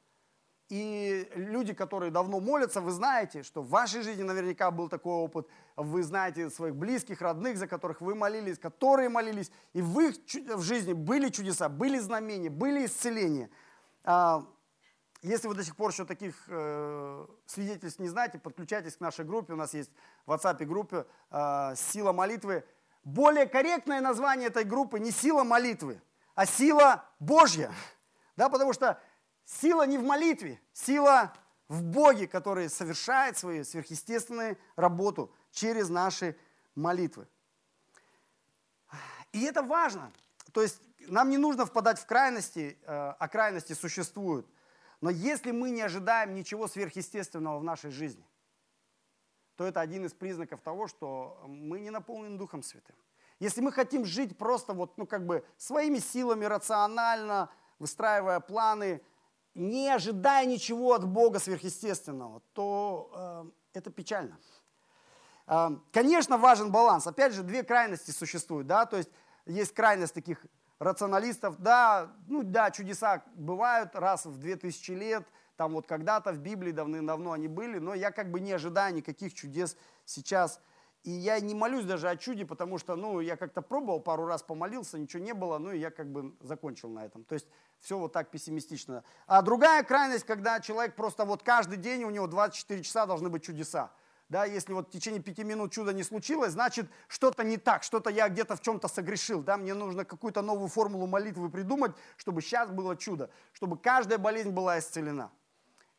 И 0.69 1.29
люди, 1.35 1.73
которые 1.73 2.11
давно 2.11 2.39
молятся, 2.39 2.79
вы 2.79 2.91
знаете, 2.91 3.43
что 3.43 3.61
в 3.61 3.67
вашей 3.67 4.03
жизни 4.03 4.23
наверняка 4.23 4.71
был 4.71 4.88
такой 4.88 5.11
опыт. 5.11 5.45
Вы 5.75 6.01
знаете 6.01 6.50
своих 6.50 6.77
близких, 6.77 7.21
родных, 7.21 7.57
за 7.57 7.67
которых 7.67 8.00
вы 8.00 8.15
молились, 8.15 8.57
которые 8.57 9.09
молились. 9.09 9.51
И 9.73 9.81
в 9.81 10.00
их 10.00 10.15
в 10.55 10.61
жизни 10.61 10.93
были 10.93 11.27
чудеса, 11.27 11.67
были 11.67 12.00
знамения, 12.00 12.50
были 12.50 12.85
исцеления. 12.85 13.50
Если 15.21 15.47
вы 15.47 15.53
до 15.53 15.63
сих 15.63 15.75
пор 15.75 15.91
еще 15.91 16.05
таких 16.05 16.35
э, 16.47 17.27
свидетельств 17.45 17.99
не 17.99 18.09
знаете, 18.09 18.39
подключайтесь 18.39 18.97
к 18.97 18.99
нашей 18.99 19.23
группе. 19.23 19.53
У 19.53 19.55
нас 19.55 19.73
есть 19.73 19.91
в 20.25 20.31
WhatsApp 20.31 20.65
группе 20.65 21.05
э, 21.29 21.73
«Сила 21.75 22.11
молитвы». 22.11 22.65
Более 23.03 23.45
корректное 23.45 24.01
название 24.01 24.47
этой 24.47 24.63
группы 24.63 24.99
не 24.99 25.11
«Сила 25.11 25.43
молитвы», 25.43 26.01
а 26.33 26.45
«Сила 26.45 27.05
Божья». 27.19 27.71
Да, 28.35 28.49
потому 28.49 28.73
что 28.73 28.99
Сила 29.45 29.85
не 29.85 29.97
в 29.97 30.03
молитве, 30.03 30.61
сила 30.73 31.33
в 31.67 31.83
Боге, 31.83 32.27
который 32.27 32.69
совершает 32.69 33.37
свою 33.37 33.65
сверхъестественную 33.65 34.57
работу 34.75 35.33
через 35.51 35.89
наши 35.89 36.37
молитвы. 36.75 37.27
И 39.33 39.43
это 39.43 39.61
важно. 39.61 40.11
То 40.53 40.61
есть 40.61 40.81
нам 41.07 41.29
не 41.29 41.37
нужно 41.37 41.65
впадать 41.65 41.99
в 41.99 42.05
крайности, 42.05 42.77
э, 42.81 42.85
а 42.87 43.27
крайности 43.27 43.73
существуют. 43.73 44.47
Но 45.01 45.10
если 45.10 45.51
мы 45.51 45.72
не 45.72 45.81
ожидаем 45.81 46.36
ничего 46.36 46.67
сверхъестественного 46.67 47.60
в 47.60 47.63
нашей 47.63 47.89
жизни, 47.89 48.25
то 49.55 49.65
это 49.65 49.81
один 49.81 50.05
из 50.05 50.13
признаков 50.13 50.62
того, 50.62 50.88
что 50.88 51.43
мы 51.48 51.79
не 51.79 51.89
наполнены 51.89 52.38
Духом 52.38 52.63
Святым. 52.63 52.96
Если 53.39 53.62
мы 53.62 53.72
хотим 53.72 54.05
жить 54.05 54.38
просто 54.38 54.74
вот, 54.74 54.98
ну, 54.98 55.08
как 55.08 55.25
бы 55.25 55.43
своими 55.58 55.98
силами, 55.98 56.46
рационально, 56.46 57.50
выстраивая 57.79 58.39
планы, 58.39 59.01
не 59.55 59.89
ожидая 59.89 60.46
ничего 60.46 60.93
от 60.93 61.08
Бога 61.08 61.39
сверхъестественного, 61.39 62.41
то 62.53 63.12
э, 63.74 63.79
это 63.79 63.89
печально. 63.89 64.39
Э, 65.48 65.70
конечно, 65.91 66.38
важен 66.38 66.72
баланс. 66.72 67.08
Опять 67.08 67.34
же, 67.34 67.41
две 67.41 67.63
крайности 67.63 68.12
существуют. 68.12 68.67
Да? 68.67 68.86
То 68.86 68.98
есть 68.98 69.10
есть 69.46 69.74
крайность 69.74 70.13
таких 70.13 70.46
рационалистов. 70.81 71.57
Да, 71.59 72.11
ну 72.27 72.43
да, 72.43 72.71
чудеса 72.71 73.23
бывают 73.35 73.95
раз 73.95 74.25
в 74.25 74.38
2000 74.38 74.91
лет. 74.91 75.27
Там 75.55 75.73
вот 75.73 75.85
когда-то 75.85 76.33
в 76.33 76.39
Библии 76.39 76.71
давным-давно 76.71 77.33
они 77.33 77.47
были, 77.47 77.77
но 77.77 77.93
я 77.93 78.11
как 78.11 78.31
бы 78.31 78.39
не 78.39 78.51
ожидаю 78.51 78.95
никаких 78.95 79.33
чудес 79.33 79.77
сейчас 80.05 80.59
и 81.03 81.09
я 81.09 81.39
не 81.39 81.55
молюсь 81.55 81.85
даже 81.85 82.09
о 82.09 82.15
чуде, 82.15 82.45
потому 82.45 82.77
что, 82.77 82.95
ну, 82.95 83.21
я 83.21 83.35
как-то 83.35 83.61
пробовал, 83.61 84.00
пару 84.00 84.25
раз 84.25 84.43
помолился, 84.43 85.00
ничего 85.00 85.23
не 85.23 85.33
было, 85.33 85.57
ну, 85.57 85.71
и 85.71 85.79
я 85.79 85.89
как 85.89 86.11
бы 86.11 86.35
закончил 86.41 86.89
на 86.89 87.05
этом. 87.05 87.23
То 87.23 87.33
есть 87.33 87.47
все 87.79 87.97
вот 87.97 88.13
так 88.13 88.29
пессимистично. 88.29 89.03
А 89.25 89.41
другая 89.41 89.83
крайность, 89.83 90.25
когда 90.25 90.59
человек 90.59 90.95
просто 90.95 91.25
вот 91.25 91.41
каждый 91.41 91.77
день, 91.77 92.03
у 92.03 92.11
него 92.11 92.27
24 92.27 92.83
часа 92.83 93.07
должны 93.07 93.29
быть 93.29 93.43
чудеса. 93.43 93.91
Да, 94.31 94.45
если 94.45 94.71
вот 94.71 94.88
в 94.88 94.91
течение 94.91 95.21
пяти 95.21 95.43
минут 95.43 95.73
чудо 95.73 95.91
не 95.91 96.03
случилось, 96.03 96.53
значит, 96.53 96.89
что-то 97.09 97.43
не 97.43 97.57
так, 97.57 97.83
что-то 97.83 98.09
я 98.09 98.29
где-то 98.29 98.55
в 98.55 98.61
чем-то 98.61 98.88
согрешил. 98.88 99.43
Да, 99.43 99.57
мне 99.57 99.73
нужно 99.73 100.05
какую-то 100.05 100.41
новую 100.41 100.69
формулу 100.69 101.05
молитвы 101.05 101.50
придумать, 101.50 101.91
чтобы 102.15 102.41
сейчас 102.41 102.69
было 102.69 102.95
чудо, 102.95 103.29
чтобы 103.51 103.77
каждая 103.77 104.17
болезнь 104.17 104.51
была 104.51 104.79
исцелена 104.79 105.31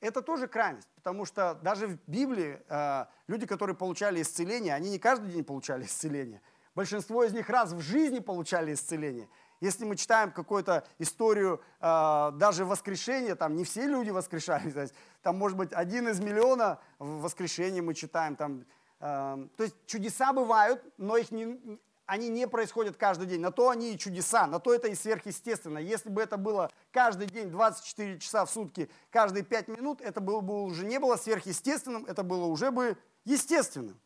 это 0.01 0.21
тоже 0.21 0.49
крайность, 0.49 0.89
потому 0.97 1.25
что 1.25 1.55
даже 1.62 1.87
в 1.87 1.99
Библии 2.09 2.61
э, 2.69 3.07
люди, 3.29 3.47
которые 3.47 3.77
получали 3.77 4.21
исцеление, 4.21 4.75
они 4.75 4.91
не 4.91 4.99
каждый 4.99 5.31
день 5.31 5.45
получали 5.45 5.85
исцеление. 5.85 6.43
Большинство 6.75 7.23
из 7.23 7.33
них 7.33 7.49
раз 7.49 7.73
в 7.73 7.81
жизни 7.81 8.19
получали 8.19 8.75
исцеление. 8.75 9.29
Если 9.62 9.85
мы 9.85 9.95
читаем 9.95 10.33
какую-то 10.33 10.85
историю 10.99 11.62
э, 11.81 12.31
даже 12.35 12.64
воскрешения, 12.64 13.37
там 13.37 13.54
не 13.54 13.62
все 13.62 13.87
люди 13.87 14.11
воскрешались, 14.11 14.92
там 15.23 15.38
может 15.38 15.57
быть 15.57 15.73
один 15.73 16.09
из 16.09 16.19
миллиона 16.19 16.81
в 16.99 17.21
воскрешении 17.21 17.81
мы 17.81 17.95
читаем. 17.95 18.35
Там, 18.35 18.64
э, 18.99 19.47
то 19.57 19.62
есть 19.62 19.76
чудеса 19.87 20.33
бывают, 20.33 20.83
но 20.99 21.16
их 21.16 21.31
не, 21.31 21.78
они 22.07 22.28
не 22.28 22.49
происходят 22.49 22.97
каждый 22.97 23.28
день. 23.28 23.40
На 23.40 23.52
то 23.52 23.71
они 23.71 23.92
и 23.95 23.99
чудеса, 23.99 24.49
на 24.49 24.59
то 24.59 24.75
это 24.75 24.88
и 24.88 24.97
сверхъестественно. 24.97 25.78
Если 25.78 26.09
бы 26.09 26.21
это 26.21 26.38
было 26.38 26.69
каждый 26.90 27.28
день, 27.28 27.49
24 27.49 28.19
часа 28.19 28.45
в 28.45 28.50
сутки, 28.50 28.90
каждые 29.11 29.45
5 29.45 29.69
минут, 29.69 30.00
это 30.00 30.21
было 30.21 30.40
бы 30.40 30.64
уже 30.64 30.85
не 30.85 30.99
было 30.99 31.14
сверхъестественным, 31.14 32.04
это 32.07 32.25
было 32.25 32.47
уже 32.47 32.73
бы 32.73 32.99
естественным. 33.25 34.00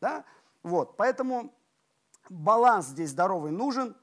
Да? 0.00 0.24
Вот, 0.64 0.96
поэтому 0.96 1.54
баланс 2.28 2.86
здесь 2.86 3.10
здоровый 3.10 3.52
нужен. 3.52 3.94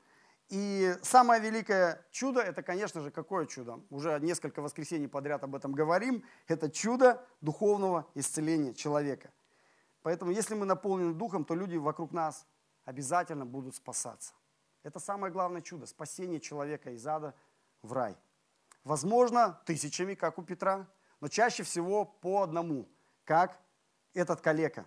И 0.49 0.95
самое 1.01 1.41
великое 1.41 2.05
чудо, 2.11 2.39
это, 2.39 2.61
конечно 2.61 3.01
же, 3.01 3.09
какое 3.09 3.45
чудо? 3.45 3.81
Уже 3.89 4.19
несколько 4.19 4.61
воскресений 4.61 5.07
подряд 5.07 5.43
об 5.43 5.55
этом 5.55 5.71
говорим. 5.71 6.23
Это 6.47 6.69
чудо 6.69 7.25
духовного 7.41 8.07
исцеления 8.13 8.73
человека. 8.73 9.31
Поэтому, 10.03 10.29
если 10.29 10.53
мы 10.53 10.67
наполнены 10.67 11.13
духом, 11.15 11.45
то 11.45 11.55
люди 11.55 11.77
вокруг 11.77 12.11
нас 12.11 12.45
обязательно 12.83 13.45
будут 13.45 13.75
спасаться. 13.75 14.33
Это 14.83 14.99
самое 14.99 15.33
главное 15.33 15.61
чудо– 15.61 15.85
спасение 15.87 16.39
человека 16.39 16.91
из 16.91 17.07
ада 17.07 17.33
в 17.81 17.91
рай. 17.91 18.15
Возможно, 18.83 19.59
тысячами, 19.65 20.13
как 20.13 20.37
у 20.37 20.43
Петра, 20.43 20.87
но 21.21 21.27
чаще 21.27 21.63
всего 21.63 22.05
по 22.05 22.43
одному, 22.43 22.87
как 23.23 23.59
этот 24.13 24.41
калека. 24.41 24.85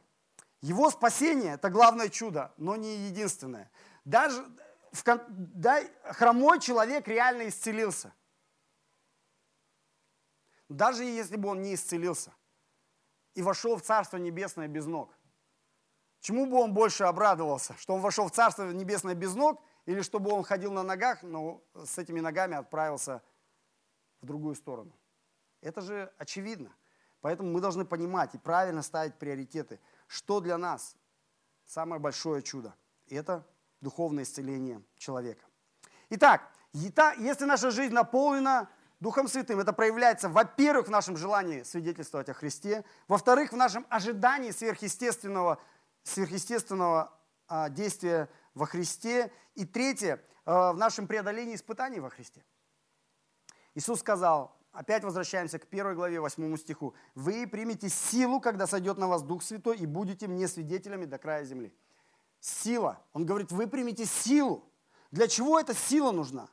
Его 0.61 0.89
спасение– 0.91 1.55
это 1.55 1.69
главное 1.69 2.09
чудо, 2.09 2.53
но 2.57 2.77
не 2.77 3.09
единственное. 3.09 3.73
Даже 4.05 4.45
в, 4.93 5.03
да, 5.29 5.83
хромой 6.05 6.61
человек 6.61 7.09
реально 7.09 7.49
исцелился. 7.49 8.13
Даже 10.69 11.05
если 11.05 11.37
бы 11.37 11.49
он 11.49 11.63
не 11.63 11.75
исцелился 11.75 12.35
и 13.35 13.43
вошел 13.43 13.77
в 13.77 13.83
Царство 13.83 14.17
Небесное 14.17 14.69
без 14.69 14.87
ног, 14.87 15.19
Чему 16.21 16.47
бы 16.47 16.57
он 16.57 16.75
больше 16.75 17.05
обрадовался? 17.05 17.75
Что 17.79 17.95
он 17.95 18.01
вошел 18.01 18.27
в 18.27 18.33
Царство 18.33 18.71
Небесное 18.71 19.15
без 19.15 19.35
ног, 19.35 19.63
или 19.87 20.03
чтобы 20.03 20.31
он 20.31 20.43
ходил 20.43 20.73
на 20.73 20.83
ногах, 20.83 21.23
но 21.23 21.63
с 21.75 21.97
этими 21.99 22.21
ногами 22.21 22.57
отправился 22.57 23.23
в 24.21 24.27
другую 24.27 24.55
сторону? 24.55 24.93
Это 25.61 25.81
же 25.81 26.13
очевидно. 26.19 26.75
Поэтому 27.21 27.51
мы 27.51 27.61
должны 27.61 27.85
понимать 27.85 28.35
и 28.35 28.39
правильно 28.39 28.83
ставить 28.83 29.19
приоритеты. 29.19 29.81
Что 30.07 30.41
для 30.41 30.59
нас 30.59 30.97
самое 31.65 32.01
большое 32.01 32.43
чудо? 32.43 32.75
Это 33.09 33.47
духовное 33.81 34.25
исцеление 34.25 34.83
человека. 34.97 35.45
Итак, 36.11 36.49
если 36.73 37.45
наша 37.45 37.71
жизнь 37.71 37.95
наполнена 37.95 38.69
Духом 39.01 39.29
Святым, 39.29 39.61
это 39.61 39.73
проявляется, 39.73 40.29
во-первых, 40.29 40.89
в 40.89 40.91
нашем 40.91 41.17
желании 41.17 41.63
свидетельствовать 41.63 42.29
о 42.29 42.35
Христе, 42.35 42.85
во-вторых, 43.07 43.53
в 43.53 43.57
нашем 43.57 43.87
ожидании 43.89 44.51
сверхъестественного 44.51 45.59
сверхъестественного 46.09 47.13
а, 47.47 47.69
действия 47.69 48.29
во 48.55 48.67
Христе. 48.67 49.33
И 49.55 49.65
третье, 49.65 50.23
а, 50.45 50.73
в 50.73 50.79
нашем 50.79 51.07
преодолении 51.07 51.55
испытаний 51.55 52.01
во 52.01 52.11
Христе. 52.11 52.45
Иисус 53.75 54.01
сказал, 54.01 54.57
опять 54.73 55.05
возвращаемся 55.05 55.59
к 55.59 55.67
первой 55.67 55.95
главе, 55.95 56.21
восьмому 56.21 56.57
стиху. 56.57 56.95
«Вы 57.15 57.47
примете 57.47 57.89
силу, 57.89 58.41
когда 58.41 58.67
сойдет 58.67 58.99
на 58.99 59.07
вас 59.07 59.23
Дух 59.23 59.43
Святой, 59.43 59.77
и 59.77 59.87
будете 59.87 60.27
мне 60.27 60.49
свидетелями 60.49 61.05
до 61.05 61.19
края 61.19 61.45
земли». 61.45 61.73
Сила. 62.41 63.03
Он 63.13 63.27
говорит, 63.27 63.53
вы 63.53 63.67
примете 63.67 64.05
силу. 64.05 64.65
Для 65.11 65.29
чего 65.29 65.59
эта 65.59 65.75
сила 65.75 66.13
нужна? 66.13 66.49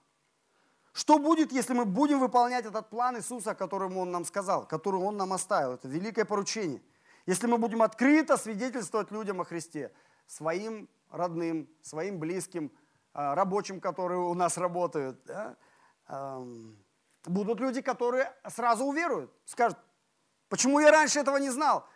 Что 0.93 1.19
будет, 1.19 1.51
если 1.51 1.73
мы 1.73 1.85
будем 1.85 2.19
выполнять 2.19 2.65
этот 2.65 2.89
план 2.89 3.17
Иисуса, 3.17 3.53
который 3.53 3.93
Он 3.93 4.11
нам 4.11 4.23
сказал, 4.23 4.65
который 4.65 5.01
Он 5.01 5.17
нам 5.17 5.33
оставил? 5.33 5.73
Это 5.73 5.87
великое 5.87 6.23
поручение. 6.23 6.81
Если 7.25 7.47
мы 7.47 7.57
будем 7.57 7.81
открыто 7.81 8.37
свидетельствовать 8.37 9.11
людям 9.11 9.41
о 9.41 9.45
Христе, 9.45 9.91
своим 10.25 10.87
родным, 11.09 11.69
своим 11.81 12.19
близким, 12.19 12.71
а, 13.13 13.35
рабочим, 13.35 13.81
которые 13.81 14.19
у 14.19 14.33
нас 14.33 14.57
работают, 14.57 15.23
да? 15.25 15.57
будут 17.25 17.59
люди, 17.59 17.81
которые 17.81 18.31
сразу 18.47 18.85
уверуют, 18.85 19.31
скажут, 19.45 19.77
почему 20.49 20.79
я 20.79 20.91
раньше 20.91 21.19
этого 21.19 21.37
не 21.37 21.49
знал? 21.49 21.87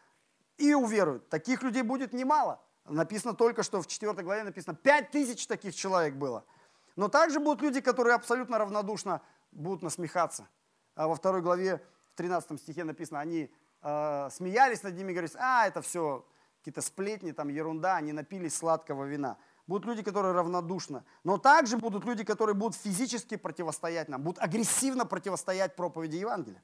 И 0.58 0.74
уверуют. 0.74 1.29
Таких 1.29 1.63
людей 1.63 1.84
будет 1.84 2.12
немало. 2.12 2.62
Написано 2.89 3.34
только, 3.34 3.63
что 3.63 3.81
в 3.81 3.88
4 3.88 4.13
главе 4.24 4.43
написано, 4.43 4.75
5 4.75 5.12
тысяч 5.12 5.48
таких 5.48 5.75
человек 5.75 6.15
было– 6.15 6.46
но 7.00 7.08
также 7.08 7.39
будут 7.39 7.62
люди, 7.62 7.79
которые 7.79 8.13
абсолютно 8.13 8.58
равнодушно 8.58 9.22
будут 9.53 9.84
насмехаться. 9.84 10.50
А 10.96 11.08
во 11.08 11.15
второй 11.15 11.41
главе, 11.41 11.81
в 12.12 12.15
13 12.17 12.60
стихе 12.60 12.84
написано, 12.84 13.22
они 13.22 13.50
э, 13.81 14.29
смеялись 14.29 14.84
над 14.84 14.98
ними 14.98 15.12
и 15.12 15.15
говорили, 15.15 15.34
а, 15.39 15.65
это 15.65 15.81
все 15.81 16.25
какие-то 16.58 16.81
сплетни, 16.81 17.31
там 17.31 17.48
ерунда, 17.48 17.96
они 17.96 18.12
напились 18.12 18.53
сладкого 18.53 19.05
вина. 19.05 19.38
Будут 19.65 19.86
люди, 19.86 20.03
которые 20.03 20.34
равнодушны. 20.34 21.05
Но 21.24 21.38
также 21.38 21.77
будут 21.77 22.03
люди, 22.03 22.25
которые 22.25 22.53
будут 22.53 22.75
физически 22.75 23.38
противостоять 23.38 24.10
нам, 24.10 24.22
будут 24.22 24.43
агрессивно 24.43 25.05
противостоять 25.05 25.77
проповеди 25.77 26.17
Евангелия. 26.17 26.62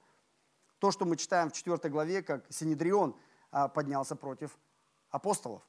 То, 0.79 0.91
что 0.91 1.05
мы 1.05 1.15
читаем 1.15 1.49
в 1.49 1.53
4 1.53 1.77
главе, 1.89 2.21
как 2.23 2.45
Синедрион 2.49 3.15
а, 3.51 3.69
поднялся 3.69 4.17
против 4.17 4.57
апостолов. 5.11 5.61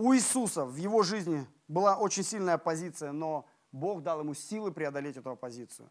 У 0.00 0.14
Иисуса 0.14 0.64
в 0.64 0.76
его 0.76 1.02
жизни 1.02 1.46
была 1.68 1.94
очень 1.98 2.22
сильная 2.22 2.54
оппозиция, 2.54 3.12
но 3.12 3.46
Бог 3.70 4.02
дал 4.02 4.20
ему 4.20 4.32
силы 4.32 4.72
преодолеть 4.72 5.18
эту 5.18 5.32
оппозицию. 5.32 5.90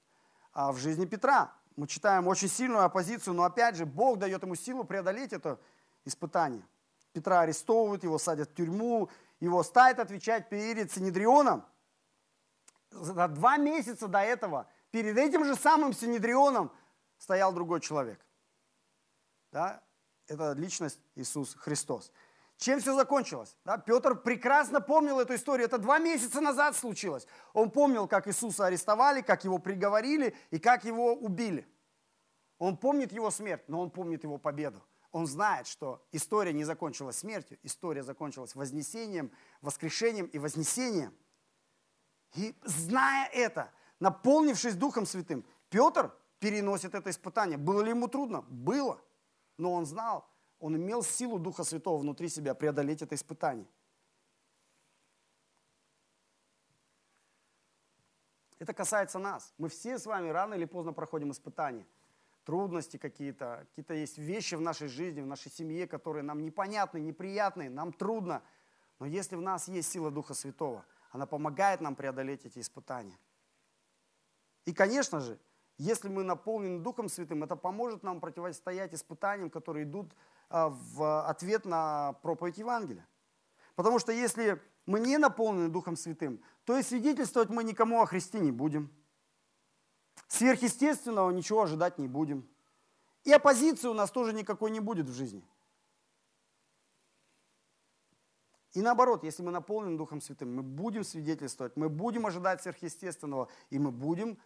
А 0.52 0.72
в 0.72 0.78
жизни 0.78 1.06
Петра 1.06 1.54
мы 1.76 1.86
читаем 1.86 2.28
очень 2.28 2.48
сильную 2.48 2.84
оппозицию, 2.84 3.36
но 3.36 3.44
опять 3.44 3.76
же 3.76 3.86
Бог 3.86 4.18
дает 4.18 4.42
ему 4.42 4.56
силу 4.56 4.84
преодолеть 4.84 5.32
это 5.32 5.60
испытание. 6.06 6.68
Петра 7.14 7.42
арестовывают, 7.42 8.04
его 8.04 8.18
садят 8.18 8.50
в 8.50 8.56
тюрьму, 8.56 9.12
его 9.40 9.62
ставят 9.62 10.00
отвечать 10.00 10.50
перед 10.50 10.92
Синедрионом. 10.92 11.64
За 12.90 13.28
два 13.28 13.58
месяца 13.58 14.08
до 14.08 14.22
этого 14.22 14.66
перед 14.90 15.20
этим 15.20 15.46
же 15.46 15.56
самым 15.56 15.94
Синедрионом 15.94 16.72
стоял 17.20 17.54
другой 17.54 17.80
человек. 17.80 18.26
Да? 19.52 19.84
Это 20.26 20.54
личность 20.54 21.00
Иисус 21.14 21.54
Христос. 21.54 22.12
Чем 22.60 22.82
все 22.82 22.94
закончилось? 22.94 23.56
Да, 23.64 23.78
Петр 23.78 24.16
прекрасно 24.16 24.82
помнил 24.82 25.22
эту 25.22 25.36
историю. 25.36 25.66
Это 25.66 25.78
два 25.78 25.98
месяца 25.98 26.42
назад 26.42 26.76
случилось. 26.76 27.26
Он 27.54 27.72
помнил, 27.72 28.06
как 28.06 28.28
Иисуса 28.28 28.66
арестовали, 28.66 29.22
как 29.22 29.46
его 29.46 29.60
приговорили 29.60 30.36
и 30.52 30.60
как 30.60 30.84
его 30.84 31.14
убили. 31.14 31.66
Он 32.58 32.76
помнит 32.76 33.14
его 33.14 33.32
смерть, 33.32 33.64
но 33.70 33.80
он 33.80 33.90
помнит 33.90 34.24
его 34.24 34.38
победу. 34.38 34.84
Он 35.14 35.26
знает, 35.26 35.68
что 35.68 36.06
история 36.12 36.52
не 36.52 36.66
закончилась 36.66 37.20
смертью, 37.20 37.58
история 37.64 38.04
закончилась 38.04 38.54
вознесением, 38.56 39.32
воскрешением 39.62 40.26
и 40.26 40.38
вознесением. 40.38 41.16
И 42.36 42.54
зная 42.66 43.30
это, 43.30 43.72
наполнившись 44.02 44.76
Духом 44.76 45.06
Святым, 45.06 45.46
Петр 45.70 46.14
переносит 46.40 46.94
это 46.94 47.10
испытание. 47.10 47.58
Было 47.58 47.82
ли 47.84 47.92
ему 47.92 48.10
трудно? 48.10 48.42
Было. 48.42 49.00
Но 49.58 49.72
он 49.72 49.86
знал, 49.86 50.30
он 50.60 50.76
имел 50.76 51.04
силу 51.04 51.40
Духа 51.40 51.64
Святого 51.64 52.00
внутри 52.00 52.30
себя 52.30 52.54
преодолеть 52.54 53.02
это 53.02 53.16
испытание. 53.16 53.68
Это 58.60 58.74
касается 58.74 59.20
нас. 59.20 59.54
Мы 59.58 59.70
все 59.70 59.98
с 59.98 60.06
вами 60.06 60.30
рано 60.30 60.54
или 60.54 60.66
поздно 60.66 60.92
проходим 60.92 61.32
испытания. 61.32 61.86
Трудности 62.44 62.98
какие-то, 62.98 63.66
какие-то 63.70 63.94
есть 63.94 64.18
вещи 64.18 64.56
в 64.56 64.62
нашей 64.62 64.90
жизни, 64.90 65.22
в 65.22 65.26
нашей 65.26 65.50
семье, 65.50 65.88
которые 65.88 66.24
нам 66.24 66.44
непонятны, 66.44 67.00
неприятны, 67.00 67.70
нам 67.70 67.94
трудно. 67.94 68.44
Но 69.00 69.06
если 69.06 69.38
в 69.38 69.42
нас 69.42 69.70
есть 69.70 69.90
сила 69.90 70.12
Духа 70.12 70.34
Святого, 70.34 70.86
она 71.12 71.26
помогает 71.26 71.80
нам 71.80 71.96
преодолеть 71.96 72.46
эти 72.46 72.60
испытания. 72.60 73.18
И, 74.66 74.74
конечно 74.74 75.22
же, 75.22 75.40
если 75.78 76.10
мы 76.10 76.24
наполнены 76.24 76.80
Духом 76.80 77.08
Святым, 77.08 77.44
это 77.44 77.56
поможет 77.56 78.04
нам 78.04 78.20
противостоять 78.20 78.94
испытаниям, 78.94 79.50
которые 79.50 79.86
идут 79.86 80.14
в 80.50 81.28
ответ 81.28 81.66
на 81.66 82.14
проповедь 82.22 82.58
Евангелия. 82.58 83.08
Потому 83.76 84.00
что 84.00 84.12
если 84.12 84.62
мы 84.86 85.00
не 85.00 85.18
наполнены 85.18 85.70
Духом 85.70 85.96
Святым, 85.96 86.42
то 86.66 86.78
и 86.78 86.84
свидетельствовать 86.84 87.50
мы 87.50 87.64
никому 87.64 88.02
о 88.02 88.06
Христе 88.06 88.40
не 88.40 88.52
будем. 88.52 88.92
Сверхъестественного 90.28 91.32
ничего 91.32 91.62
ожидать 91.62 91.98
не 91.98 92.08
будем. 92.08 92.48
И 93.24 93.32
оппозиции 93.32 93.88
у 93.88 93.94
нас 93.94 94.12
тоже 94.12 94.34
никакой 94.34 94.72
не 94.72 94.80
будет 94.80 95.08
в 95.08 95.14
жизни. 95.14 95.48
И 98.74 98.82
наоборот, 98.82 99.24
если 99.24 99.42
мы 99.42 99.52
наполнены 99.52 99.98
Духом 99.98 100.22
Святым, 100.22 100.56
мы 100.56 100.62
будем 100.62 101.04
свидетельствовать, 101.04 101.76
мы 101.76 101.90
будем 101.90 102.26
ожидать 102.26 102.62
сверхъестественного, 102.62 103.50
и 103.70 103.80
мы 103.80 103.92
будем 103.92 104.38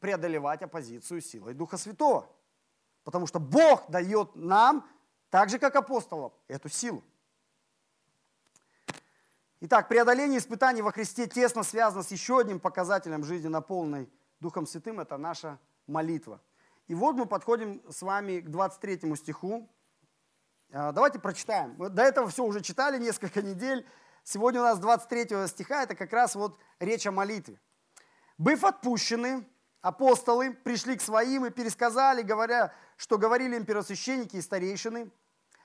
преодолевать 0.00 0.62
оппозицию 0.62 1.20
силой 1.20 1.54
Духа 1.54 1.76
Святого. 1.76 2.28
Потому 3.04 3.26
что 3.26 3.40
Бог 3.40 3.90
дает 3.90 4.36
нам 4.36 4.86
так 5.32 5.48
же, 5.48 5.58
как 5.58 5.74
апостолам, 5.76 6.30
эту 6.46 6.68
силу. 6.68 7.02
Итак, 9.60 9.88
преодоление 9.88 10.38
испытаний 10.38 10.82
во 10.82 10.92
Христе 10.92 11.26
тесно 11.26 11.62
связано 11.62 12.02
с 12.02 12.10
еще 12.10 12.40
одним 12.40 12.60
показателем 12.60 13.24
жизни, 13.24 13.48
наполненной 13.48 14.12
Духом 14.40 14.66
Святым, 14.66 15.00
это 15.00 15.16
наша 15.16 15.58
молитва. 15.86 16.42
И 16.86 16.94
вот 16.94 17.16
мы 17.16 17.24
подходим 17.24 17.82
с 17.90 18.02
вами 18.02 18.40
к 18.40 18.50
23 18.50 19.16
стиху. 19.16 19.70
А, 20.70 20.92
давайте 20.92 21.18
прочитаем. 21.18 21.76
До 21.78 22.02
этого 22.02 22.28
все 22.28 22.44
уже 22.44 22.60
читали 22.60 23.02
несколько 23.02 23.40
недель. 23.40 23.88
Сегодня 24.24 24.60
у 24.60 24.64
нас 24.64 24.78
23 24.80 25.48
стиха, 25.48 25.84
это 25.84 25.94
как 25.94 26.12
раз 26.12 26.34
вот 26.34 26.58
речь 26.78 27.06
о 27.06 27.10
молитве. 27.10 27.58
«Быв 28.36 28.64
отпущены, 28.64 29.48
апостолы 29.80 30.52
пришли 30.52 30.94
к 30.94 31.00
своим 31.00 31.46
и 31.46 31.50
пересказали, 31.50 32.20
говоря, 32.20 32.74
что 32.98 33.16
говорили 33.16 33.56
им 33.56 33.64
первосвященники 33.64 34.36
и 34.36 34.42
старейшины, 34.42 35.10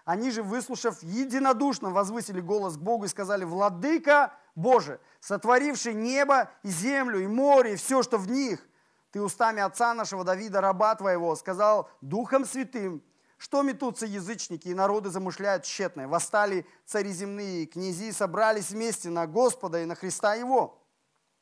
они 0.07 0.31
же, 0.31 0.41
выслушав, 0.41 1.03
единодушно 1.03 1.89
возвысили 1.89 2.39
голос 2.39 2.77
к 2.77 2.79
Богу 2.79 3.03
и 3.03 3.09
сказали, 3.09 3.43
«Владыка 3.43 4.31
Боже, 4.55 5.01
сотворивший 5.19 5.93
небо 5.93 6.49
и 6.63 6.69
землю, 6.69 7.19
и 7.19 7.27
море, 7.27 7.73
и 7.73 7.75
все, 7.75 8.01
что 8.03 8.17
в 8.17 8.29
них, 8.31 8.65
ты 9.11 9.21
устами 9.21 9.61
отца 9.61 9.93
нашего 9.93 10.23
Давида, 10.23 10.61
раба 10.61 10.95
твоего, 10.95 11.35
сказал 11.35 11.89
Духом 11.99 12.45
Святым, 12.45 13.03
что 13.37 13.63
метутся 13.63 14.05
язычники, 14.05 14.69
и 14.69 14.73
народы 14.73 15.09
замышляют 15.09 15.65
тщетное. 15.65 16.07
Восстали 16.07 16.65
цари 16.85 17.11
земные, 17.11 17.63
и 17.63 17.65
князи 17.65 18.13
собрались 18.13 18.69
вместе 18.69 19.09
на 19.09 19.27
Господа 19.27 19.81
и 19.81 19.85
на 19.85 19.95
Христа 19.95 20.35
Его. 20.35 20.81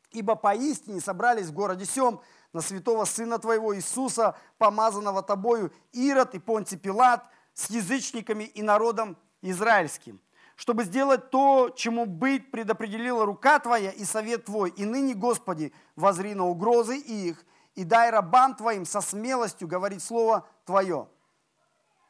Ибо 0.10 0.34
поистине 0.34 1.02
собрались 1.02 1.48
в 1.48 1.54
городе 1.54 1.86
Сем 1.86 2.20
на 2.52 2.62
святого 2.62 3.06
Сына 3.06 3.38
Твоего 3.38 3.76
Иисуса, 3.76 4.36
помазанного 4.58 5.22
Тобою, 5.22 5.72
Ирод 5.92 6.34
и 6.34 6.40
Понти 6.40 6.78
Пилат, 6.78 7.30
с 7.56 7.72
язычниками 7.72 8.44
и 8.44 8.62
народом 8.62 9.18
израильским, 9.42 10.22
чтобы 10.56 10.84
сделать 10.84 11.32
то, 11.32 11.72
чему 11.76 12.06
быть 12.06 12.52
предопределила 12.52 13.26
рука 13.26 13.60
Твоя 13.60 13.90
и 13.90 14.06
совет 14.06 14.46
Твой. 14.46 14.70
И 14.70 14.86
ныне, 14.86 15.16
Господи, 15.16 15.74
возри 15.96 16.36
на 16.36 16.46
угрозы 16.46 16.98
их, 16.98 17.44
и 17.74 17.84
дай 17.84 18.12
рабам 18.12 18.56
Твоим 18.56 18.86
со 18.86 19.02
смелостью 19.02 19.68
говорить 19.68 20.04
Слово 20.04 20.48
Твое. 20.66 21.10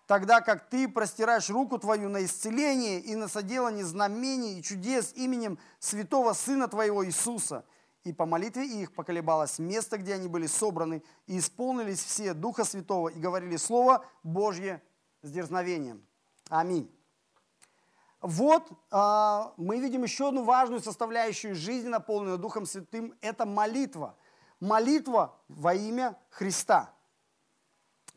Тогда 0.07 0.41
как 0.41 0.69
Ты 0.69 0.89
простираешь 0.89 1.49
руку 1.49 1.77
Твою 1.77 2.09
на 2.09 2.25
исцеление 2.25 2.99
и 2.99 3.15
на 3.15 3.27
соделание 3.27 3.85
знамений 3.85 4.59
и 4.59 4.63
чудес 4.63 5.13
именем 5.15 5.57
святого 5.79 6.33
Сына 6.33 6.67
Твоего 6.67 7.05
Иисуса– 7.05 7.63
и 8.05 8.13
по 8.13 8.27
молитве 8.27 8.65
их 8.67 8.93
поколебалось 8.93 9.57
место, 9.57 9.97
где 9.97 10.13
они 10.13 10.27
были 10.27 10.45
собраны, 10.45 11.03
и 11.25 11.39
исполнились 11.39 12.03
все 12.03 12.35
Духа 12.35 12.63
Святого, 12.63 13.09
и 13.09 13.19
говорили 13.19 13.57
Слово 13.57 14.05
Божье 14.21 14.81
с 15.25 15.31
дерзновением. 15.31 16.05
Аминь. 16.49 16.91
Вот 18.21 18.71
а, 18.91 19.53
мы 19.57 19.79
видим 19.79 20.03
еще 20.03 20.29
одну 20.29 20.43
важную 20.43 20.81
составляющую 20.81 21.55
жизни, 21.55 21.89
наполненную 21.89 22.37
Духом 22.37 22.65
Святым, 22.65 23.13
это 23.21 23.45
молитва. 23.45 24.15
Молитва 24.59 25.35
во 25.47 25.73
имя 25.73 26.17
Христа. 26.29 26.91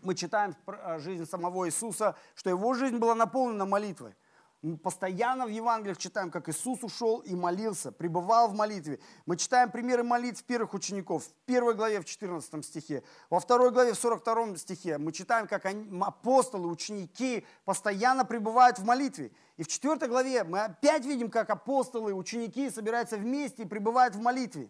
Мы 0.02 0.14
читаем 0.14 0.54
в 0.66 1.00
жизни 1.00 1.24
самого 1.24 1.66
Иисуса, 1.66 2.14
что 2.34 2.50
его 2.50 2.74
жизнь 2.74 2.98
была 2.98 3.14
наполнена 3.14 3.66
молитвой. 3.66 4.14
Мы 4.60 4.76
постоянно 4.76 5.46
в 5.46 5.50
Евангелиях 5.50 5.98
читаем, 5.98 6.32
как 6.32 6.48
Иисус 6.48 6.82
ушел 6.82 7.20
и 7.20 7.36
молился, 7.36 7.92
пребывал 7.92 8.48
в 8.48 8.54
молитве. 8.56 8.98
Мы 9.24 9.36
читаем 9.36 9.70
примеры 9.70 10.02
молитв 10.02 10.42
первых 10.42 10.74
учеников 10.74 11.26
в 11.26 11.32
первой 11.46 11.74
главе 11.74 12.00
в 12.00 12.04
14 12.04 12.64
стихе, 12.64 13.04
во 13.30 13.38
второй 13.38 13.70
главе 13.70 13.92
в 13.92 13.98
42 13.98 14.56
стихе. 14.56 14.98
Мы 14.98 15.12
читаем, 15.12 15.46
как 15.46 15.64
они, 15.64 15.88
апостолы, 16.02 16.68
ученики 16.68 17.46
постоянно 17.64 18.24
пребывают 18.24 18.80
в 18.80 18.84
молитве. 18.84 19.30
И 19.58 19.62
в 19.62 19.68
четвертой 19.68 20.08
главе 20.08 20.42
мы 20.42 20.64
опять 20.64 21.04
видим, 21.04 21.30
как 21.30 21.50
апостолы, 21.50 22.12
ученики 22.12 22.68
собираются 22.68 23.16
вместе 23.16 23.62
и 23.62 23.66
пребывают 23.66 24.16
в 24.16 24.20
молитве. 24.20 24.68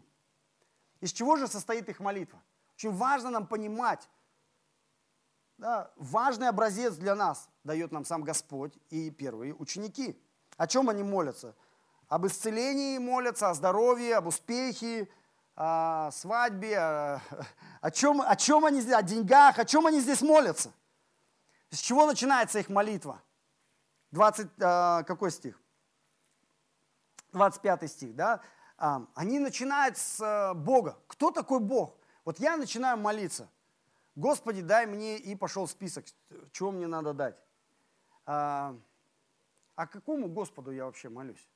Из 1.00 1.12
чего 1.12 1.36
же 1.36 1.48
состоит 1.48 1.88
их 1.88 2.00
молитва? 2.00 2.42
Очень 2.74 2.92
важно 2.92 3.30
нам 3.30 3.46
понимать, 3.46 4.06
да, 5.58 5.90
важный 5.96 6.48
образец 6.48 6.94
для 6.94 7.16
нас 7.16 7.48
дает 7.64 7.90
нам 7.90 8.04
сам 8.04 8.22
Господь 8.22 8.78
и 8.90 9.10
первые 9.10 9.54
ученики. 9.54 10.16
О 10.56 10.66
чем 10.68 10.88
они 10.88 11.02
молятся? 11.02 11.54
Об 12.08 12.26
исцелении 12.26 12.96
молятся, 12.98 13.50
о 13.50 13.54
здоровье, 13.54 14.16
об 14.16 14.28
успехе, 14.28 15.08
о 15.56 16.10
свадьбе, 16.12 16.78
о, 16.78 17.22
о, 17.80 17.90
чем, 17.90 18.22
о 18.22 18.36
чем 18.36 18.64
они 18.64 18.80
здесь, 18.80 18.94
о 18.94 19.02
деньгах, 19.02 19.58
о 19.58 19.64
чем 19.64 19.86
они 19.86 20.00
здесь 20.00 20.22
молятся. 20.22 20.72
С 21.70 21.78
чего 21.78 22.06
начинается 22.06 22.60
их 22.60 22.68
молитва? 22.68 23.20
20, 24.12 24.48
а, 24.60 25.02
какой 25.02 25.32
стих? 25.32 25.60
25 27.32 27.90
стих, 27.90 28.14
да? 28.14 28.40
А, 28.78 29.02
они 29.14 29.40
начинают 29.40 29.98
с 29.98 30.20
а, 30.20 30.54
Бога. 30.54 30.96
Кто 31.08 31.32
такой 31.32 31.58
Бог? 31.58 31.96
Вот 32.24 32.38
я 32.38 32.56
начинаю 32.56 32.96
молиться– 32.96 33.48
Господи, 34.18 34.62
дай 34.62 34.84
мне, 34.84 35.16
и 35.16 35.36
пошел 35.36 35.68
список, 35.68 36.04
чего 36.50 36.72
мне 36.72 36.88
надо 36.88 37.14
дать. 37.14 37.36
А, 38.26 38.76
а 39.76 39.86
какому 39.86 40.26
Господу 40.26 40.72
я 40.72 40.86
вообще 40.86 41.08
молюсь? 41.08 41.48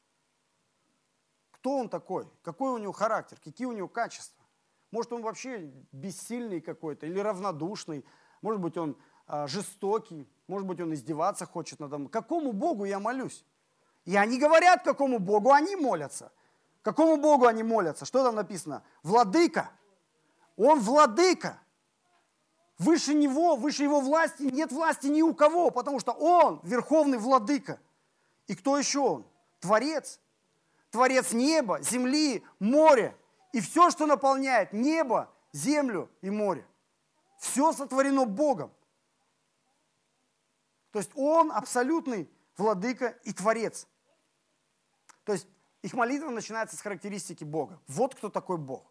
Кто 1.51 1.77
он 1.77 1.88
такой? 1.88 2.29
Какой 2.42 2.70
у 2.70 2.79
него 2.79 2.92
характер? 2.92 3.40
Какие 3.42 3.66
у 3.66 3.72
него 3.72 3.88
качества? 3.88 4.44
Может, 4.92 5.12
он 5.12 5.22
вообще 5.22 5.72
бессильный 5.90 6.61
какой-то 6.61 7.05
или 7.05 7.18
равнодушный? 7.18 8.05
Может 8.42 8.61
быть, 8.61 8.77
он 8.77 8.96
а, 9.27 9.48
жестокий? 9.48 10.31
Может 10.46 10.68
быть, 10.68 10.81
он 10.81 10.94
издеваться 10.94 11.46
хочет 11.46 11.81
надо 11.81 11.98
мной? 11.98 12.11
Какому 12.11 12.53
Богу 12.53 12.85
я 12.85 13.01
молюсь? 13.01 13.44
И 14.05 14.14
они 14.14 14.38
говорят, 14.38 14.85
какому 14.85 15.18
Богу 15.18 15.51
они 15.51 15.75
молятся. 15.75 16.31
Какому 16.83 17.16
Богу 17.16 17.46
они 17.46 17.64
молятся? 17.64 18.05
Что 18.05 18.22
там 18.22 18.37
написано? 18.37 18.85
Владыка. 19.03 19.72
Он 20.57 20.79
владыка. 20.79 21.59
Выше 22.83 23.14
него, 23.14 23.55
выше 23.55 23.85
его 23.85 24.01
власти 24.01 24.42
нет 24.42 24.73
власти 24.73 25.07
ни 25.07 25.23
у 25.23 25.35
кого, 25.35 25.71
потому 25.71 26.01
что 26.01 26.11
он 26.11 26.59
верховный 26.64 27.16
владыка. 27.18 27.79
И 28.49 28.57
кто 28.57 28.77
еще 28.77 28.99
он? 28.99 29.27
Творец. 29.61 30.18
Творец 30.90 31.33
неба, 31.33 31.81
земли, 31.81 32.45
моря. 32.59 33.16
И 33.53 33.61
все, 33.61 33.90
что 33.90 34.07
наполняет 34.07 34.73
небо, 34.73 35.33
землю 35.53 36.11
и 36.23 36.31
море. 36.31 36.66
Все 37.38 37.73
сотворено 37.73 38.25
Богом. 38.25 38.73
То 40.90 40.99
есть 40.99 41.12
он 41.14 41.53
абсолютный 41.53 42.29
владыка 42.57 43.16
и 43.23 43.33
творец. 43.33 43.87
То 45.23 45.35
есть 45.35 45.47
их 45.83 45.95
молитва 45.95 46.31
начинается 46.31 46.77
с 46.77 46.81
характеристики 46.81 47.45
Бога. 47.45 47.81
Вот 47.87 48.16
кто 48.16 48.29
такой 48.29 48.59
Бог. 48.59 48.90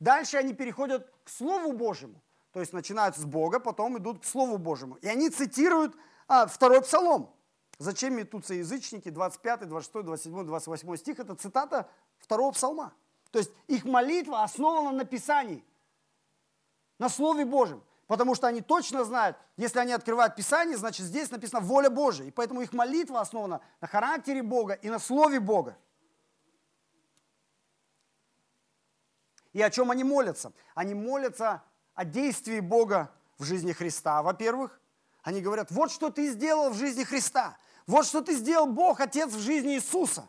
Дальше 0.00 0.38
они 0.38 0.54
переходят 0.54 1.08
к 1.22 1.28
Слову 1.28 1.72
Божьему. 1.72 2.20
То 2.52 2.60
есть 2.60 2.72
начинают 2.72 3.16
с 3.16 3.24
Бога, 3.24 3.60
потом 3.60 3.98
идут 3.98 4.22
к 4.22 4.24
Слову 4.24 4.58
Божьему. 4.58 4.96
И 4.96 5.06
они 5.06 5.30
цитируют 5.30 5.94
а, 6.26 6.46
второй 6.46 6.82
псалом. 6.82 7.32
Зачем 7.78 8.14
метутся 8.14 8.54
язычники? 8.54 9.08
25, 9.08 9.68
26, 9.68 10.04
27, 10.04 10.44
28 10.44 10.96
стих. 10.96 11.18
Это 11.20 11.34
цитата 11.34 11.88
второго 12.18 12.52
псалма. 12.52 12.92
То 13.30 13.38
есть 13.38 13.52
их 13.68 13.84
молитва 13.84 14.42
основана 14.42 14.90
на 14.90 15.04
Писании, 15.04 15.64
на 16.98 17.08
Слове 17.08 17.44
Божьем. 17.44 17.82
Потому 18.06 18.34
что 18.34 18.48
они 18.48 18.60
точно 18.60 19.04
знают, 19.04 19.36
если 19.56 19.78
они 19.78 19.92
открывают 19.92 20.34
Писание, 20.34 20.76
значит 20.76 21.06
здесь 21.06 21.30
написана 21.30 21.64
воля 21.64 21.88
Божья. 21.88 22.24
И 22.24 22.32
поэтому 22.32 22.60
их 22.60 22.72
молитва 22.72 23.20
основана 23.20 23.60
на 23.80 23.86
характере 23.86 24.42
Бога 24.42 24.74
и 24.74 24.90
на 24.90 24.98
Слове 24.98 25.38
Бога. 25.38 25.78
И 29.52 29.62
о 29.62 29.70
чем 29.70 29.92
они 29.92 30.02
молятся? 30.02 30.52
Они 30.74 30.92
молятся 30.94 31.62
о 32.00 32.04
действии 32.06 32.60
Бога 32.60 33.12
в 33.36 33.44
жизни 33.44 33.72
Христа, 33.72 34.22
во-первых. 34.22 34.80
Они 35.22 35.42
говорят, 35.42 35.70
вот 35.70 35.90
что 35.92 36.08
ты 36.08 36.30
сделал 36.30 36.70
в 36.70 36.74
жизни 36.74 37.04
Христа. 37.04 37.58
Вот 37.86 38.06
что 38.06 38.22
ты 38.22 38.34
сделал 38.34 38.66
Бог, 38.66 39.00
Отец 39.00 39.30
в 39.30 39.38
жизни 39.38 39.74
Иисуса. 39.74 40.26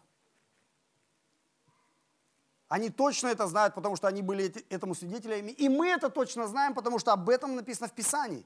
Они 2.68 2.90
точно 2.90 3.28
это 3.28 3.48
знают, 3.48 3.74
потому 3.74 3.96
что 3.96 4.10
они 4.10 4.22
были 4.22 4.54
этому 4.68 4.96
свидетелями. 4.96 5.52
И 5.52 5.70
мы 5.70 5.88
это 5.88 6.10
точно 6.10 6.46
знаем, 6.46 6.74
потому 6.74 7.00
что 7.00 7.14
об 7.14 7.30
этом 7.30 7.56
написано 7.56 7.88
в 7.88 7.94
Писании. 7.94 8.46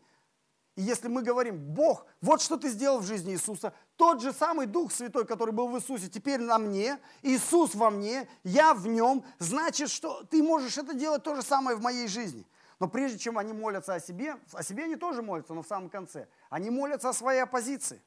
И 0.75 0.83
если 0.83 1.07
мы 1.07 1.23
говорим, 1.23 1.57
Бог, 1.57 2.05
вот 2.21 2.43
что 2.43 2.57
ты 2.57 2.69
сделал 2.69 2.99
в 2.99 3.07
жизни 3.07 3.33
Иисуса, 3.33 3.73
тот 3.95 4.21
же 4.21 4.33
самый 4.33 4.67
Дух 4.67 4.91
Святой, 4.91 5.25
который 5.25 5.51
был 5.51 5.67
в 5.67 5.75
Иисусе, 5.77 6.09
теперь 6.09 6.41
на 6.41 6.59
мне, 6.59 6.99
Иисус 7.23 7.73
во 7.73 7.89
мне, 7.89 8.29
я 8.43 8.75
в 8.75 8.85
нем, 8.85 9.25
значит, 9.39 9.89
что 9.89 10.23
ты 10.25 10.43
можешь 10.43 10.77
это 10.77 10.93
делать 10.93 11.23
то 11.23 11.35
же 11.35 11.41
самое 11.41 11.75
в 11.75 11.81
моей 11.81 12.07
жизни. 12.07 12.45
Но 12.79 12.87
прежде 12.87 13.17
чем 13.17 13.37
они 13.37 13.53
молятся 13.53 13.95
о 13.95 13.99
себе, 13.99 14.37
о 14.51 14.63
себе 14.63 14.83
они 14.83 14.95
тоже 14.95 15.21
молятся, 15.21 15.53
но 15.53 15.63
в 15.63 15.67
самом 15.67 15.89
конце, 15.89 16.27
они 16.49 16.69
молятся 16.69 17.09
о 17.09 17.13
своей 17.13 17.39
оппозиции. 17.39 18.01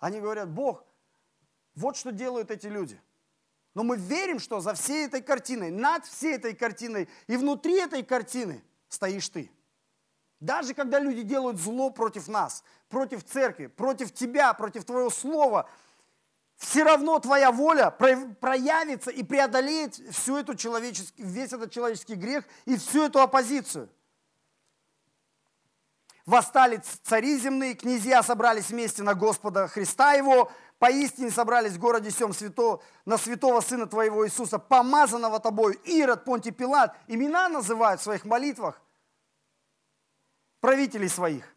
Они 0.00 0.20
говорят, 0.20 0.50
Бог, 0.50 0.84
вот 1.74 1.96
что 1.96 2.10
делают 2.10 2.50
эти 2.50 2.66
люди. 2.66 3.00
Но 3.74 3.84
мы 3.84 3.96
верим, 3.96 4.40
что 4.40 4.60
за 4.60 4.74
всей 4.74 5.06
этой 5.06 5.22
картиной, 5.22 5.70
над 5.70 6.04
всей 6.04 6.34
этой 6.34 6.54
картиной 6.54 7.08
и 7.28 7.36
внутри 7.36 7.78
этой 7.78 8.02
картины 8.02 8.64
стоишь 8.88 9.28
ты. 9.28 9.50
Даже 10.40 10.74
когда 10.74 10.98
люди 10.98 11.22
делают 11.22 11.58
зло 11.58 11.90
против 11.90 12.26
нас, 12.28 12.64
против 12.88 13.24
церкви, 13.24 13.66
против 13.66 14.12
тебя, 14.12 14.52
против 14.54 14.84
твоего 14.84 15.10
слова– 15.10 15.68
все 16.58 16.82
равно 16.82 17.20
твоя 17.20 17.52
воля 17.52 17.90
проявится 17.90 19.10
и 19.10 19.22
преодолеет 19.22 19.94
всю 19.94 20.36
эту 20.36 20.56
человеческий, 20.56 21.22
весь 21.22 21.52
этот 21.52 21.70
человеческий 21.70 22.16
грех 22.16 22.44
и 22.64 22.76
всю 22.76 23.04
эту 23.04 23.20
оппозицию. 23.20 23.88
Восстали 26.26 26.82
цари 27.04 27.38
земные, 27.38 27.74
князья 27.74 28.22
собрались 28.24 28.70
вместе 28.70 29.04
на 29.04 29.14
Господа 29.14 29.68
Христа 29.68 30.12
Его, 30.14 30.50
поистине 30.80 31.30
собрались 31.30 31.72
в 31.72 31.78
городе 31.78 32.10
Сем 32.10 32.34
свято, 32.34 32.82
на 33.06 33.18
святого 33.18 33.60
Сына 33.60 33.86
Твоего 33.86 34.26
Иисуса, 34.26 34.58
помазанного 34.58 35.38
Тобою, 35.38 35.74
Ирод, 35.84 36.24
Понтий 36.24 36.50
Пилат, 36.50 36.94
имена 37.06 37.48
называют 37.48 38.00
в 38.00 38.04
своих 38.04 38.24
молитвах 38.24 38.82
правителей 40.60 41.08
своих. 41.08 41.54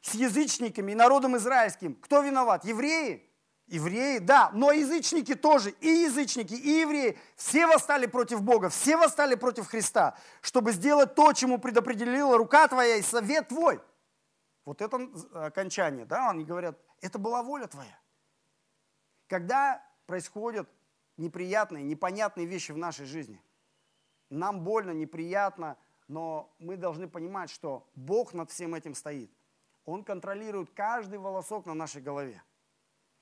С 0.00 0.14
язычниками 0.14 0.92
и 0.92 0.94
народом 0.94 1.36
израильским. 1.36 1.94
Кто 1.96 2.22
виноват? 2.22 2.64
Евреи? 2.64 3.30
Евреи, 3.66 4.18
да, 4.18 4.50
но 4.52 4.72
язычники 4.72 5.34
тоже, 5.34 5.70
и 5.80 5.88
язычники, 5.88 6.52
и 6.52 6.80
евреи, 6.80 7.18
все 7.34 7.66
восстали 7.66 8.04
против 8.04 8.42
Бога, 8.42 8.68
все 8.68 8.98
восстали 8.98 9.36
против 9.36 9.68
Христа, 9.68 10.18
чтобы 10.42 10.72
сделать 10.72 11.14
то, 11.14 11.32
чему 11.32 11.58
предопределила 11.58 12.36
рука 12.36 12.68
твоя 12.68 12.96
и 12.96 13.02
совет 13.02 13.48
твой. 13.48 13.80
Вот 14.66 14.82
это 14.82 15.08
окончание, 15.32 16.04
да, 16.04 16.30
они 16.30 16.44
говорят, 16.44 16.78
это 17.00 17.18
была 17.18 17.42
воля 17.42 17.66
твоя. 17.66 17.98
Когда 19.28 19.82
происходят 20.06 20.68
неприятные, 21.16 21.84
непонятные 21.84 22.46
вещи 22.46 22.72
в 22.72 22.76
нашей 22.76 23.06
жизни, 23.06 23.42
нам 24.28 24.60
больно, 24.60 24.90
неприятно, 24.90 25.78
но 26.06 26.54
мы 26.58 26.76
должны 26.76 27.08
понимать, 27.08 27.48
что 27.48 27.88
Бог 27.94 28.34
над 28.34 28.50
всем 28.50 28.74
этим 28.74 28.94
стоит. 28.94 29.30
Он 29.86 30.04
контролирует 30.04 30.70
каждый 30.70 31.18
волосок 31.18 31.64
на 31.64 31.74
нашей 31.74 32.02
голове. 32.02 32.42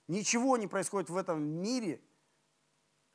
Ничего 0.08 0.56
не 0.56 0.66
происходит 0.66 1.10
в 1.10 1.16
этом 1.16 1.42
мире 1.42 2.00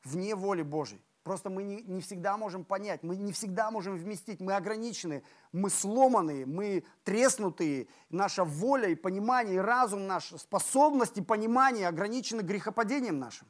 вне 0.04 0.34
воли 0.34 0.62
Божьей. 0.62 1.02
Просто 1.28 1.50
мы 1.50 1.62
не, 1.62 1.82
не 1.82 2.00
всегда 2.00 2.38
можем 2.38 2.64
понять, 2.64 3.02
мы 3.02 3.14
не 3.14 3.32
всегда 3.32 3.70
можем 3.70 3.98
вместить, 3.98 4.40
мы 4.40 4.54
ограничены, 4.54 5.22
мы 5.52 5.68
сломанные, 5.68 6.46
мы 6.46 6.84
треснутые. 7.04 7.88
Наша 8.08 8.44
воля 8.44 8.88
и 8.88 8.94
понимание, 8.94 9.56
и 9.56 9.58
разум 9.58 10.06
наш, 10.06 10.32
способности 10.38 11.20
понимания 11.20 11.86
ограничены 11.86 12.40
грехопадением 12.40 13.18
нашим. 13.18 13.46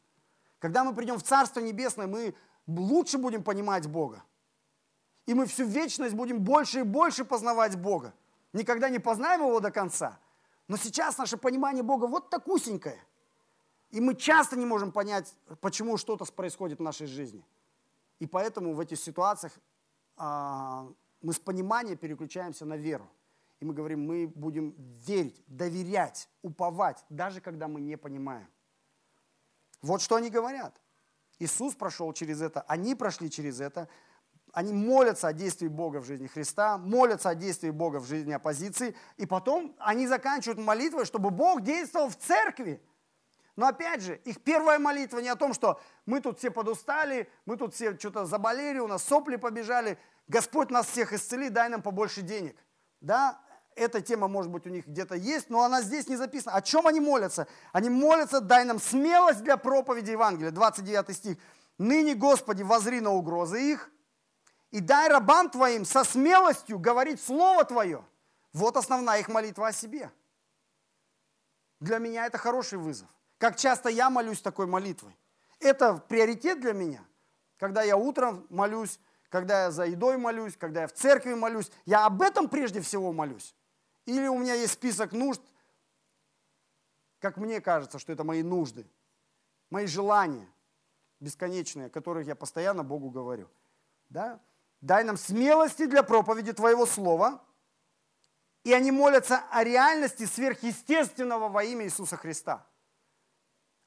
Когда 0.58 0.82
мы 0.82 0.92
придем 0.92 1.18
в 1.18 1.22
Царство 1.22 1.60
Небесное, 1.60 2.08
мы 2.08 2.34
лучше 2.66 3.16
будем 3.16 3.44
понимать 3.44 3.86
Бога. 3.86 4.24
И 5.26 5.34
мы 5.34 5.46
всю 5.46 5.64
вечность 5.64 6.14
будем 6.14 6.40
больше 6.40 6.80
и 6.80 6.82
больше 6.82 7.24
познавать 7.24 7.76
Бога. 7.76 8.12
Никогда 8.52 8.88
не 8.88 8.98
познаем 8.98 9.42
Его 9.42 9.60
до 9.60 9.70
конца. 9.70 10.18
Но 10.66 10.76
сейчас 10.76 11.16
наше 11.16 11.36
понимание 11.36 11.84
Бога 11.84 12.06
вот 12.06 12.28
такусенькое. 12.28 12.98
И 13.90 14.00
мы 14.00 14.14
часто 14.14 14.56
не 14.56 14.66
можем 14.66 14.92
понять, 14.92 15.34
почему 15.60 15.96
что-то 15.96 16.24
происходит 16.26 16.78
в 16.78 16.82
нашей 16.82 17.06
жизни. 17.06 17.44
И 18.18 18.26
поэтому 18.26 18.74
в 18.74 18.80
этих 18.80 18.98
ситуациях 18.98 19.52
а, 20.16 20.88
мы 21.22 21.32
с 21.32 21.38
понимания 21.38 21.96
переключаемся 21.96 22.64
на 22.64 22.76
веру. 22.76 23.08
И 23.60 23.64
мы 23.64 23.74
говорим, 23.74 24.06
мы 24.06 24.26
будем 24.26 24.74
верить, 25.06 25.42
доверять, 25.46 26.28
уповать, 26.42 27.04
даже 27.08 27.40
когда 27.40 27.66
мы 27.66 27.80
не 27.80 27.96
понимаем. 27.96 28.48
Вот 29.82 30.00
что 30.00 30.16
они 30.16 30.30
говорят. 30.30 30.74
Иисус 31.38 31.74
прошел 31.74 32.12
через 32.12 32.40
это, 32.40 32.62
они 32.62 32.94
прошли 32.94 33.30
через 33.30 33.60
это, 33.60 33.88
они 34.52 34.72
молятся 34.72 35.28
о 35.28 35.32
действии 35.32 35.68
Бога 35.68 36.00
в 36.00 36.04
жизни 36.04 36.26
Христа, 36.26 36.78
молятся 36.78 37.30
о 37.30 37.34
действии 37.34 37.70
Бога 37.70 38.00
в 38.00 38.06
жизни 38.06 38.32
оппозиции, 38.32 38.96
и 39.16 39.26
потом 39.26 39.76
они 39.78 40.06
заканчивают 40.06 40.58
молитвой, 40.58 41.04
чтобы 41.04 41.30
Бог 41.30 41.62
действовал 41.62 42.08
в 42.08 42.16
церкви. 42.16 42.82
Но 43.58 43.66
опять 43.66 44.02
же, 44.02 44.20
их 44.24 44.40
первая 44.44 44.78
молитва 44.78 45.18
не 45.18 45.28
о 45.28 45.34
том, 45.34 45.52
что 45.52 45.80
мы 46.06 46.20
тут 46.20 46.38
все 46.38 46.48
подустали, 46.48 47.28
мы 47.44 47.56
тут 47.56 47.74
все 47.74 47.98
что-то 47.98 48.24
заболели, 48.24 48.78
у 48.78 48.86
нас 48.86 49.02
сопли 49.02 49.34
побежали, 49.34 49.98
Господь 50.28 50.70
нас 50.70 50.86
всех 50.86 51.12
исцели, 51.12 51.48
дай 51.48 51.68
нам 51.68 51.82
побольше 51.82 52.22
денег. 52.22 52.56
Да, 53.00 53.40
эта 53.74 54.00
тема, 54.00 54.28
может 54.28 54.52
быть, 54.52 54.64
у 54.68 54.70
них 54.70 54.86
где-то 54.86 55.16
есть, 55.16 55.50
но 55.50 55.64
она 55.64 55.82
здесь 55.82 56.06
не 56.06 56.14
записана. 56.14 56.54
О 56.54 56.62
чем 56.62 56.86
они 56.86 57.00
молятся? 57.00 57.48
Они 57.72 57.90
молятся, 57.90 58.40
дай 58.40 58.64
нам 58.64 58.78
смелость 58.78 59.42
для 59.42 59.56
проповеди 59.56 60.12
Евангелия. 60.12 60.52
29 60.52 61.16
стих. 61.16 61.38
Ныне, 61.78 62.14
Господи, 62.14 62.62
возри 62.62 63.00
на 63.00 63.10
угрозы 63.10 63.72
их, 63.72 63.90
и 64.70 64.78
дай 64.78 65.08
рабам 65.08 65.50
Твоим 65.50 65.84
со 65.84 66.04
смелостью 66.04 66.78
говорить 66.78 67.20
Слово 67.20 67.64
Твое. 67.64 68.04
Вот 68.52 68.76
основная 68.76 69.18
их 69.18 69.26
молитва 69.26 69.66
о 69.66 69.72
себе. 69.72 70.12
Для 71.80 71.98
меня 71.98 72.24
это 72.26 72.38
хороший 72.38 72.78
вызов. 72.78 73.08
Как 73.38 73.56
часто 73.56 73.88
я 73.88 74.10
молюсь 74.10 74.40
такой 74.40 74.66
молитвой. 74.66 75.16
Это 75.60 75.96
приоритет 75.96 76.60
для 76.60 76.72
меня. 76.72 77.04
Когда 77.56 77.82
я 77.82 77.96
утром 77.96 78.46
молюсь, 78.50 79.00
когда 79.28 79.64
я 79.64 79.70
за 79.70 79.84
едой 79.84 80.16
молюсь, 80.16 80.56
когда 80.56 80.82
я 80.82 80.86
в 80.86 80.92
церкви 80.92 81.34
молюсь, 81.34 81.70
я 81.86 82.06
об 82.06 82.22
этом 82.22 82.48
прежде 82.48 82.80
всего 82.80 83.12
молюсь. 83.12 83.54
Или 84.06 84.26
у 84.26 84.38
меня 84.38 84.54
есть 84.54 84.74
список 84.74 85.12
нужд, 85.12 85.42
как 87.20 87.36
мне 87.36 87.60
кажется, 87.60 87.98
что 87.98 88.12
это 88.12 88.24
мои 88.24 88.42
нужды, 88.42 88.86
мои 89.70 89.86
желания 89.86 90.48
бесконечные, 91.20 91.86
о 91.86 91.90
которых 91.90 92.26
я 92.26 92.36
постоянно 92.36 92.84
Богу 92.84 93.10
говорю. 93.10 93.48
Да? 94.08 94.40
Дай 94.80 95.04
нам 95.04 95.16
смелости 95.16 95.86
для 95.86 96.02
проповеди 96.02 96.52
Твоего 96.52 96.86
Слова. 96.86 97.42
И 98.64 98.72
они 98.72 98.92
молятся 98.92 99.42
о 99.50 99.64
реальности 99.64 100.24
сверхъестественного 100.24 101.48
во 101.48 101.64
имя 101.64 101.84
Иисуса 101.84 102.16
Христа. 102.16 102.66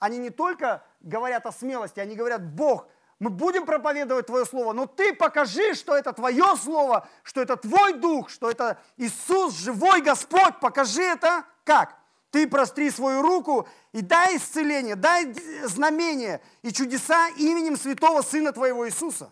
Они 0.01 0.17
не 0.17 0.31
только 0.31 0.83
говорят 0.99 1.45
о 1.45 1.51
смелости, 1.51 1.99
они 1.99 2.15
говорят, 2.15 2.43
Бог, 2.43 2.87
мы 3.19 3.29
будем 3.29 3.67
проповедовать 3.67 4.25
Твое 4.25 4.45
Слово, 4.47 4.73
но 4.73 4.87
Ты 4.87 5.13
покажи, 5.13 5.75
что 5.75 5.95
это 5.95 6.11
Твое 6.11 6.55
Слово, 6.57 7.07
что 7.21 7.39
это 7.39 7.55
Твой 7.55 7.93
Дух, 7.93 8.31
что 8.31 8.49
это 8.49 8.79
Иисус, 8.97 9.53
живой 9.53 10.01
Господь. 10.01 10.59
Покажи 10.59 11.03
это 11.03 11.45
как? 11.63 11.95
Ты 12.31 12.47
простри 12.47 12.89
свою 12.89 13.21
руку 13.21 13.67
и 13.91 14.01
дай 14.01 14.37
исцеление, 14.37 14.95
дай 14.95 15.31
знамение 15.65 16.41
и 16.63 16.73
чудеса 16.73 17.27
именем 17.37 17.77
святого 17.77 18.23
Сына 18.23 18.53
Твоего 18.53 18.87
Иисуса. 18.87 19.31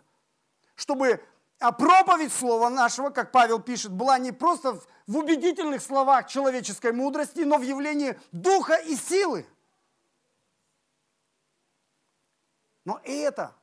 Чтобы 0.75 1.19
проповедь 1.79 2.31
Слова 2.31 2.69
нашего, 2.69 3.09
как 3.09 3.31
Павел 3.31 3.59
пишет, 3.59 3.91
была 3.91 4.19
не 4.19 4.31
просто 4.31 4.79
в 5.07 5.17
убедительных 5.17 5.81
словах 5.81 6.27
человеческой 6.27 6.91
мудрости, 6.91 7.39
но 7.39 7.57
в 7.57 7.63
явлении 7.63 8.19
духа 8.31 8.75
и 8.75 8.95
силы. 8.95 9.47
Но 12.89 12.99
это 13.03 13.55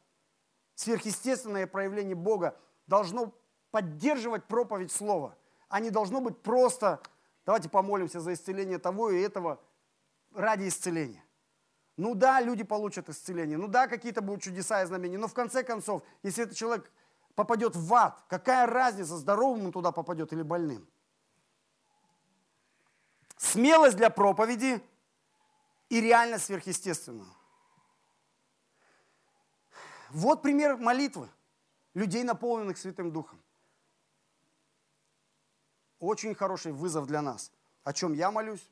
сверхъестественное 0.76 1.66
проявление 1.66 2.14
Бога 2.14 2.56
должно 2.86 3.34
поддерживать 3.72 4.44
проповедь 4.44 4.92
Слова, 4.92 5.36
а 5.68 5.80
не 5.80 5.90
должно 5.90 6.20
быть 6.20 6.40
просто, 6.42 7.02
давайте 7.44 7.68
помолимся 7.68 8.20
за 8.20 8.34
исцеление 8.34 8.78
того 8.78 9.10
и 9.10 9.20
этого 9.20 9.60
ради 10.32 10.68
исцеления. 10.68 11.24
Ну 11.96 12.14
да, 12.14 12.40
люди 12.40 12.62
получат 12.62 13.08
исцеление, 13.08 13.58
ну 13.58 13.66
да, 13.66 13.88
какие-то 13.88 14.22
будут 14.22 14.42
чудеса 14.42 14.84
и 14.84 14.86
знамения, 14.86 15.18
но 15.18 15.26
в 15.26 15.34
конце 15.34 15.64
концов, 15.64 16.04
если 16.22 16.44
этот 16.44 16.56
человек 16.56 16.88
попадет 17.34 17.74
в 17.74 17.94
ад. 17.94 18.22
Какая 18.28 18.64
разница, 18.68 19.16
здоровым 19.16 19.66
он 19.66 19.72
туда 19.72 19.90
попадет 19.90 20.32
или 20.32 20.42
больным? 20.42 20.86
Смелость 23.36 23.96
для 23.96 24.08
проповеди 24.08 24.80
и 25.88 26.00
реальность 26.00 26.44
сверхъестественного. 26.44 27.36
Вот 30.16 30.42
пример 30.42 30.76
молитвы 30.76 31.28
людей, 31.94 32.24
наполненных 32.24 32.78
Святым 32.78 33.12
Духом. 33.12 33.40
Очень 35.98 36.34
хороший 36.34 36.72
вызов 36.72 37.06
для 37.06 37.22
нас. 37.22 37.52
О 37.84 37.92
чем 37.92 38.12
я 38.14 38.30
молюсь, 38.30 38.68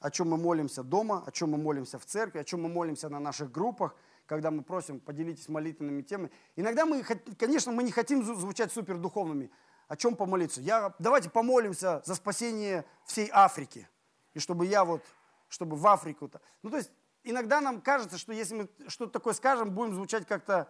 о 0.00 0.10
чем 0.10 0.30
мы 0.30 0.36
молимся 0.36 0.82
дома, 0.82 1.24
о 1.26 1.32
чем 1.32 1.50
мы 1.50 1.58
молимся 1.58 1.98
в 1.98 2.04
церкви, 2.04 2.38
о 2.38 2.44
чем 2.44 2.62
мы 2.62 2.68
молимся 2.68 3.08
на 3.08 3.18
наших 3.18 3.50
группах– 3.50 3.96
когда 4.28 4.50
мы 4.50 4.62
просим, 4.62 5.00
поделитесь 5.00 5.48
молитвенными 5.48 6.02
темами. 6.02 6.30
Иногда 6.54 6.84
мы, 6.84 7.02
конечно, 7.02 7.72
мы 7.72 7.82
не 7.82 7.90
хотим 7.90 8.22
звучать 8.22 8.70
супер 8.70 8.98
духовными. 8.98 9.50
О 9.88 9.96
чем 9.96 10.16
помолиться? 10.16 10.60
Я, 10.60 10.94
давайте 10.98 11.30
помолимся 11.30 12.02
за 12.04 12.14
спасение 12.14 12.84
всей 13.06 13.30
Африки. 13.32 13.88
И 14.34 14.38
чтобы 14.38 14.66
я 14.66 14.84
вот, 14.84 15.02
чтобы 15.48 15.76
в 15.76 15.86
Африку-то. 15.86 16.42
Ну, 16.62 16.68
то 16.68 16.76
есть, 16.76 16.90
иногда 17.24 17.60
нам 17.60 17.80
кажется, 17.80 18.18
что 18.18 18.32
если 18.32 18.54
мы 18.54 18.68
что-то 18.88 19.12
такое 19.12 19.34
скажем, 19.34 19.70
будем 19.70 19.94
звучать 19.94 20.26
как-то 20.26 20.68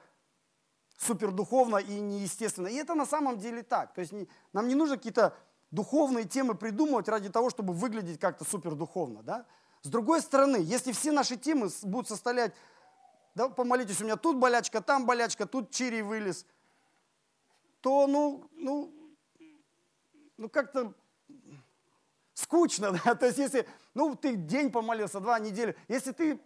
супер 0.98 1.30
духовно 1.30 1.76
и 1.76 2.00
неестественно. 2.00 2.66
И 2.66 2.74
это 2.74 2.94
на 2.94 3.06
самом 3.06 3.38
деле 3.38 3.62
так. 3.62 3.94
То 3.94 4.00
есть, 4.00 4.12
не, 4.12 4.28
нам 4.52 4.68
не 4.68 4.74
нужно 4.74 4.96
какие-то 4.96 5.36
духовные 5.70 6.24
темы 6.24 6.54
придумывать 6.54 7.08
ради 7.08 7.28
того, 7.28 7.50
чтобы 7.50 7.72
выглядеть 7.72 8.18
как-то 8.18 8.44
супер 8.44 8.74
духовно. 8.74 9.22
Да? 9.22 9.46
С 9.82 9.88
другой 9.88 10.20
стороны, 10.20 10.56
если 10.60 10.92
все 10.92 11.12
наши 11.12 11.36
темы 11.36 11.70
будут 11.82 12.08
составлять 12.08 12.52
да, 13.34 13.48
помолитесь, 13.48 14.00
у 14.00 14.04
меня 14.04 14.16
тут 14.16 14.36
болячка, 14.36 14.80
там 14.80 15.06
болячка, 15.06 15.46
тут 15.46 15.70
чирий 15.70 16.02
вылез, 16.02 16.44
то, 17.80 18.08
ну, 18.08 18.50
ну, 18.52 18.92
ну 20.36 20.48
как-то 20.48 20.92
скучно, 22.34 22.98
да? 23.04 23.14
то 23.14 23.26
есть 23.26 23.38
если, 23.38 23.68
ну, 23.98 24.14
ты 24.14 24.36
день 24.36 24.70
помолился, 24.70 25.20
два 25.20 25.38
недели, 25.38 25.76
если 25.88 26.12
ты 26.12 26.40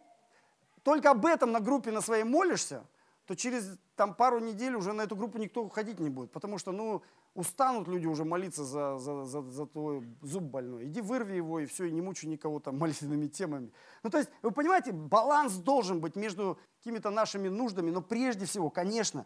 только 0.83 1.11
об 1.11 1.27
этом 1.27 1.53
на 1.53 1.61
группе 1.61 1.91
на 1.91 2.01
своей 2.01 2.25
молишься, 2.25 2.85
то 3.27 3.37
через 3.37 3.79
там, 3.95 4.15
пару 4.15 4.41
недель 4.41 4.75
уже 4.75 4.93
на 4.93 5.03
эту 5.03 5.17
группу 5.17 5.39
никто 5.39 5.69
ходить 5.69 6.01
не 6.01 6.11
будет, 6.11 6.33
потому 6.33 6.59
что, 6.59 6.73
ну, 6.73 7.03
Устанут 7.35 7.89
люди 7.89 8.07
уже 8.07 8.25
молиться 8.27 8.63
за, 8.63 8.99
за, 8.99 9.25
за, 9.25 9.41
за 9.41 9.65
твой 9.65 10.07
зуб 10.21 10.43
больной. 10.43 10.85
Иди 10.85 11.01
вырви 11.01 11.37
его, 11.37 11.61
и 11.61 11.67
все, 11.67 11.87
и 11.87 11.91
не 11.91 12.03
мучай 12.03 12.29
никого 12.29 12.61
там 12.61 12.77
молитвенными 12.79 13.27
темами. 13.27 13.73
Ну, 14.03 14.11
то 14.11 14.19
есть, 14.19 14.29
вы 14.43 14.51
понимаете, 14.51 14.93
баланс 14.93 15.55
должен 15.55 16.01
быть 16.01 16.15
между 16.15 16.59
какими-то 16.79 17.09
нашими 17.09 17.49
нуждами, 17.49 17.91
но 17.91 18.03
прежде 18.03 18.45
всего, 18.45 18.69
конечно, 18.69 19.25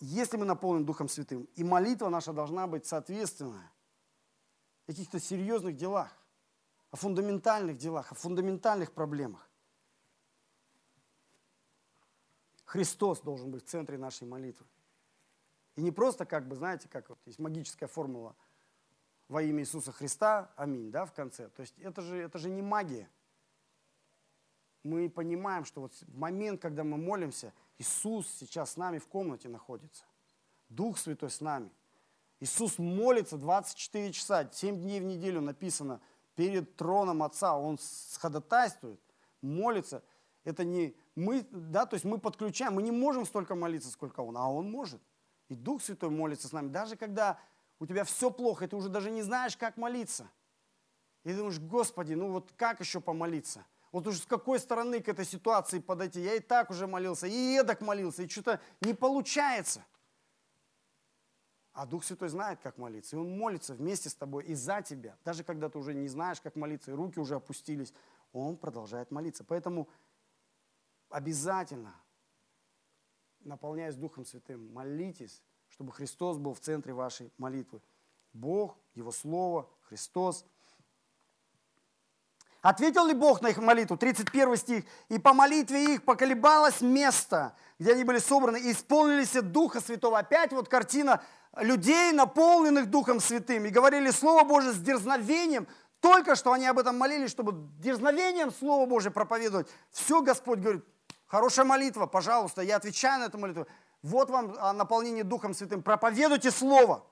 если 0.00 0.38
мы 0.38 0.46
наполнены 0.46 0.86
Духом 0.86 1.10
Святым, 1.10 1.46
и 1.56 1.62
молитва 1.62 2.08
наша 2.08 2.32
должна 2.32 2.66
быть 2.66 2.86
соответственная 2.86 3.70
о 4.86 4.92
каких-то 4.92 5.20
серьезных 5.20 5.76
делах, 5.76 6.08
о 6.90 6.96
фундаментальных 6.96 7.76
делах, 7.76 8.12
о 8.12 8.14
фундаментальных 8.14 8.92
проблемах. 8.92 9.48
Христос 12.64 13.20
должен 13.20 13.50
быть 13.50 13.64
в 13.64 13.68
центре 13.68 13.96
нашей 13.96 14.26
молитвы. 14.26 14.66
И 15.76 15.82
не 15.82 15.92
просто, 15.92 16.26
как 16.26 16.48
бы, 16.48 16.56
знаете, 16.56 16.88
как 16.88 17.08
вот 17.08 17.18
есть 17.26 17.38
магическая 17.38 17.88
формула 17.88 18.34
во 19.28 19.42
имя 19.42 19.62
Иисуса 19.62 19.92
Христа, 19.92 20.52
аминь, 20.56 20.90
да, 20.90 21.04
в 21.04 21.12
конце. 21.12 21.48
То 21.50 21.60
есть 21.60 21.78
это 21.78 22.00
же, 22.02 22.16
это 22.16 22.38
же 22.38 22.48
не 22.48 22.62
магия. 22.62 23.08
Мы 24.82 25.10
понимаем, 25.10 25.64
что 25.64 25.82
вот 25.82 25.92
в 25.92 26.16
момент, 26.16 26.62
когда 26.62 26.84
мы 26.84 26.96
молимся, 26.96 27.52
Иисус 27.78 28.28
сейчас 28.28 28.72
с 28.72 28.76
нами 28.76 28.98
в 28.98 29.06
комнате 29.06 29.48
находится. 29.48 30.04
Дух 30.68 30.98
Святой 30.98 31.30
с 31.30 31.40
нами. 31.40 31.70
Иисус 32.40 32.78
молится 32.78 33.36
24 33.36 34.12
часа, 34.12 34.48
7 34.50 34.80
дней 34.80 35.00
в 35.00 35.04
неделю 35.04 35.40
написано 35.40 36.00
перед 36.36 36.76
троном 36.76 37.22
Отца. 37.22 37.58
Он 37.58 37.78
ходатайствует, 38.18 39.00
молится. 39.42 40.04
Это 40.44 40.62
не 40.62 40.94
мы, 41.16 41.46
да, 41.50 41.86
то 41.86 41.94
есть 41.94 42.04
мы 42.04 42.18
подключаем, 42.18 42.74
мы 42.74 42.82
не 42.82 42.92
можем 42.92 43.26
столько 43.26 43.54
молиться, 43.54 43.90
сколько 43.90 44.20
Он, 44.20 44.36
а 44.36 44.48
Он 44.48 44.70
может. 44.70 45.00
И 45.48 45.54
Дух 45.54 45.82
Святой 45.82 46.10
молится 46.10 46.46
с 46.46 46.52
нами, 46.52 46.68
даже 46.68 46.96
когда 46.96 47.38
у 47.78 47.86
тебя 47.86 48.04
все 48.04 48.30
плохо, 48.30 48.64
и 48.64 48.68
ты 48.68 48.76
уже 48.76 48.88
даже 48.88 49.10
не 49.10 49.22
знаешь, 49.22 49.56
как 49.56 49.76
молиться. 49.76 50.30
И 51.24 51.30
ты 51.30 51.36
думаешь, 51.36 51.58
Господи, 51.58 52.14
ну 52.14 52.30
вот 52.30 52.52
как 52.56 52.80
еще 52.80 53.00
помолиться? 53.00 53.64
Вот 53.92 54.06
уже 54.06 54.18
с 54.18 54.26
какой 54.26 54.58
стороны 54.58 55.00
к 55.00 55.08
этой 55.08 55.24
ситуации 55.24 55.78
подойти? 55.78 56.20
Я 56.20 56.34
и 56.34 56.40
так 56.40 56.70
уже 56.70 56.86
молился, 56.86 57.26
и 57.26 57.54
эдак 57.54 57.80
молился, 57.80 58.22
и 58.22 58.28
что-то 58.28 58.60
не 58.82 58.92
получается. 58.92 59.84
А 61.76 61.84
Дух 61.84 62.04
Святой 62.04 62.30
знает, 62.30 62.58
как 62.60 62.78
молиться, 62.78 63.16
и 63.16 63.18
Он 63.18 63.36
молится 63.36 63.74
вместе 63.74 64.08
с 64.08 64.14
тобой 64.14 64.44
и 64.44 64.54
за 64.54 64.80
тебя. 64.80 65.18
Даже 65.26 65.44
когда 65.44 65.68
ты 65.68 65.78
уже 65.78 65.92
не 65.92 66.08
знаешь, 66.08 66.40
как 66.40 66.56
молиться, 66.56 66.90
и 66.90 66.94
руки 66.94 67.20
уже 67.20 67.34
опустились, 67.34 67.92
Он 68.32 68.56
продолжает 68.56 69.10
молиться. 69.10 69.44
Поэтому 69.44 69.86
обязательно 71.10 71.94
наполняясь 73.40 73.94
Духом 73.94 74.24
Святым, 74.24 74.72
молитесь, 74.72 75.42
чтобы 75.68 75.92
Христос 75.92 76.38
был 76.38 76.54
в 76.54 76.60
центре 76.60 76.94
вашей 76.94 77.30
молитвы. 77.36 77.82
Бог, 78.32 78.78
Его 78.94 79.12
Слово, 79.12 79.70
Христос. 79.82 80.46
Ответил 82.62 83.06
ли 83.06 83.14
Бог 83.14 83.42
на 83.42 83.48
их 83.48 83.58
молитву? 83.58 83.96
31 83.96 84.56
стих. 84.56 84.84
«И 85.08 85.18
по 85.18 85.32
молитве 85.32 85.94
их 85.94 86.04
поколебалось 86.04 86.80
место, 86.80 87.54
где 87.78 87.92
они 87.92 88.04
были 88.04 88.18
собраны, 88.18 88.58
и 88.58 88.72
исполнились 88.72 89.32
Духа 89.32 89.80
Святого». 89.80 90.18
Опять 90.18 90.52
вот 90.52 90.68
картина 90.68 91.22
людей, 91.56 92.12
наполненных 92.12 92.90
Духом 92.90 93.20
Святым, 93.20 93.64
и 93.64 93.70
говорили 93.70 94.10
Слово 94.10 94.44
Божие 94.44 94.72
с 94.72 94.78
дерзновением, 94.78 95.66
только 96.00 96.36
что 96.36 96.52
они 96.52 96.66
об 96.66 96.78
этом 96.78 96.98
молились, 96.98 97.30
чтобы 97.30 97.68
дерзновением 97.78 98.52
Слово 98.52 98.86
Божие 98.86 99.10
проповедовать. 99.10 99.68
Все 99.90 100.20
Господь 100.20 100.58
говорит, 100.58 100.84
хорошая 101.26 101.64
молитва, 101.64 102.06
пожалуйста, 102.06 102.62
я 102.62 102.76
отвечаю 102.76 103.20
на 103.20 103.24
эту 103.24 103.38
молитву. 103.38 103.66
Вот 104.02 104.28
вам 104.30 104.52
наполнение 104.76 105.24
Духом 105.24 105.54
Святым, 105.54 105.82
проповедуйте 105.82 106.50
Слово. 106.50 107.06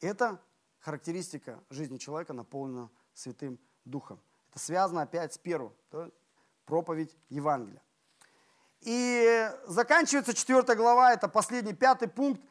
Это 0.00 0.40
характеристика 0.80 1.62
жизни 1.70 1.98
человека, 1.98 2.32
наполненного 2.32 2.90
Святым 3.14 3.58
Духом. 3.84 4.20
Это 4.50 4.58
связано 4.58 5.02
опять 5.02 5.34
с 5.34 5.38
первым, 5.38 5.72
то 5.90 6.10
проповедь 6.66 7.16
Евангелия. 7.28 7.82
И 8.80 9.50
заканчивается 9.66 10.34
четвертая 10.34 10.76
глава, 10.76 11.12
это 11.12 11.28
последний, 11.28 11.72
пятый 11.72 12.08
пункт. 12.08 12.42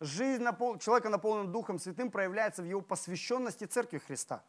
Жизнь 0.00 0.44
человека, 0.80 1.08
наполненного 1.08 1.52
Духом 1.52 1.78
Святым, 1.78 2.10
проявляется 2.10 2.62
в 2.62 2.66
его 2.66 2.80
посвященности 2.80 3.64
Церкви 3.64 3.98
Христа. 3.98 4.42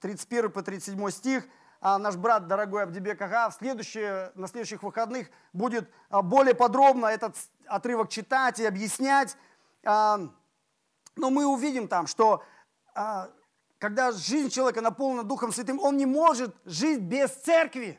31 0.00 0.50
по 0.50 0.62
37 0.62 1.10
стих. 1.10 1.44
А 1.80 1.98
наш 1.98 2.14
брат, 2.16 2.46
дорогой 2.46 2.84
Абдибек 2.84 3.20
Ага, 3.20 3.50
в 3.50 3.54
следующие, 3.54 4.30
на 4.36 4.46
следующих 4.46 4.84
выходных 4.84 5.28
будет 5.52 5.90
а, 6.10 6.22
более 6.22 6.54
подробно 6.54 7.06
этот 7.06 7.34
отрывок 7.66 8.08
читать 8.08 8.60
и 8.60 8.64
объяснять. 8.64 9.36
Но 9.84 10.30
мы 11.16 11.44
увидим 11.44 11.88
там, 11.88 12.06
что 12.06 12.44
а, 12.94 13.30
когда 13.82 14.12
жизнь 14.12 14.48
человека 14.48 14.80
наполнена 14.80 15.24
Духом 15.24 15.52
Святым, 15.52 15.80
он 15.80 15.96
не 15.96 16.06
может 16.06 16.54
жить 16.64 17.00
без 17.00 17.30
церкви. 17.30 17.98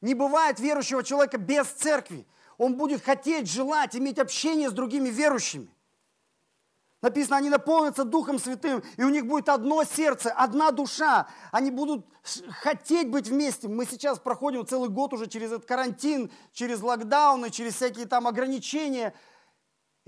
Не 0.00 0.14
бывает 0.14 0.58
верующего 0.58 1.04
человека 1.04 1.38
без 1.38 1.68
церкви. 1.68 2.26
Он 2.58 2.74
будет 2.74 3.04
хотеть, 3.04 3.48
желать, 3.48 3.94
иметь 3.94 4.18
общение 4.18 4.68
с 4.68 4.72
другими 4.72 5.08
верующими. 5.08 5.72
Написано, 7.00 7.36
они 7.36 7.48
наполнятся 7.48 8.02
Духом 8.02 8.40
Святым, 8.40 8.82
и 8.96 9.04
у 9.04 9.08
них 9.08 9.24
будет 9.24 9.48
одно 9.48 9.84
сердце, 9.84 10.32
одна 10.32 10.72
душа. 10.72 11.28
Они 11.52 11.70
будут 11.70 12.04
хотеть 12.48 13.08
быть 13.08 13.28
вместе. 13.28 13.68
Мы 13.68 13.86
сейчас 13.86 14.18
проходим 14.18 14.66
целый 14.66 14.88
год 14.88 15.12
уже 15.12 15.28
через 15.28 15.52
этот 15.52 15.64
карантин, 15.64 16.28
через 16.52 16.82
локдауны, 16.82 17.50
через 17.50 17.76
всякие 17.76 18.06
там 18.06 18.26
ограничения– 18.26 19.14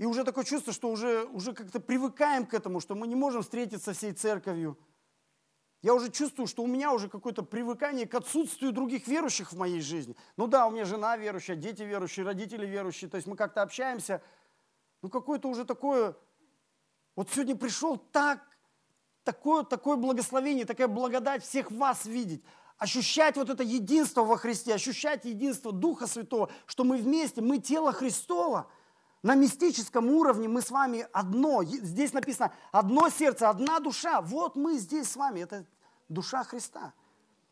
и 0.03 0.05
уже 0.05 0.25
такое 0.25 0.43
чувство, 0.43 0.73
что 0.73 0.89
уже, 0.89 1.23
уже 1.27 1.53
как-то 1.53 1.79
привыкаем 1.79 2.45
к 2.45 2.53
этому, 2.53 2.81
что 2.81 2.93
мы 2.93 3.07
не 3.07 3.15
можем 3.15 3.41
встретиться 3.41 3.93
всей 3.93 4.11
церковью. 4.11 4.77
Я 5.81 5.93
уже 5.93 6.11
чувствую, 6.11 6.45
что 6.45 6.61
у 6.61 6.67
меня 6.67 6.91
уже 6.91 7.07
какое-то 7.07 7.41
привыкание 7.41 8.05
к 8.05 8.13
отсутствию 8.13 8.73
других 8.73 9.07
верующих 9.07 9.53
в 9.53 9.57
моей 9.57 9.79
жизни. 9.79 10.17
Ну 10.35 10.47
да, 10.47 10.67
у 10.67 10.71
меня 10.71 10.83
жена 10.83 11.15
верующая, 11.15 11.55
дети 11.55 11.83
верующие, 11.83 12.25
родители 12.25 12.65
верующие, 12.65 13.09
то 13.09 13.15
есть 13.15 13.27
мы 13.27 13.37
как-то 13.37 13.61
общаемся. 13.61 14.21
Ну 15.01 15.07
какое-то 15.07 15.47
уже 15.47 15.63
такое... 15.63 16.17
Вот 17.15 17.29
сегодня 17.29 17.55
пришел 17.55 17.95
так, 17.95 18.41
такое, 19.23 19.63
такое 19.63 19.95
благословение, 19.95 20.65
такая 20.65 20.89
благодать 20.89 21.45
всех 21.45 21.71
вас 21.71 22.05
видеть 22.05 22.43
ощущать 22.77 23.37
вот 23.37 23.49
это 23.49 23.63
единство 23.63 24.25
во 24.25 24.35
Христе, 24.35 24.73
ощущать 24.73 25.23
единство 25.23 25.71
Духа 25.71 26.07
Святого, 26.07 26.51
что 26.65 26.83
мы 26.83 26.97
вместе, 26.97 27.39
мы 27.39 27.59
тело 27.59 27.93
Христова– 27.93 28.69
на 29.23 29.35
мистическом 29.35 30.09
уровне 30.09 30.49
мы 30.49 30.61
с 30.61 30.69
вами 30.69 31.07
одно. 31.13 31.63
Здесь 31.63 32.11
написано 32.11 32.53
одно 32.71 33.09
сердце, 33.09 33.49
одна 33.49 33.79
душа. 33.79 34.21
Вот 34.21 34.57
мы 34.57 34.77
здесь 34.77 35.09
с 35.09 35.15
вами. 35.15 35.39
Это 35.39 35.65
душа 36.09 36.43
Христа. 36.43 36.93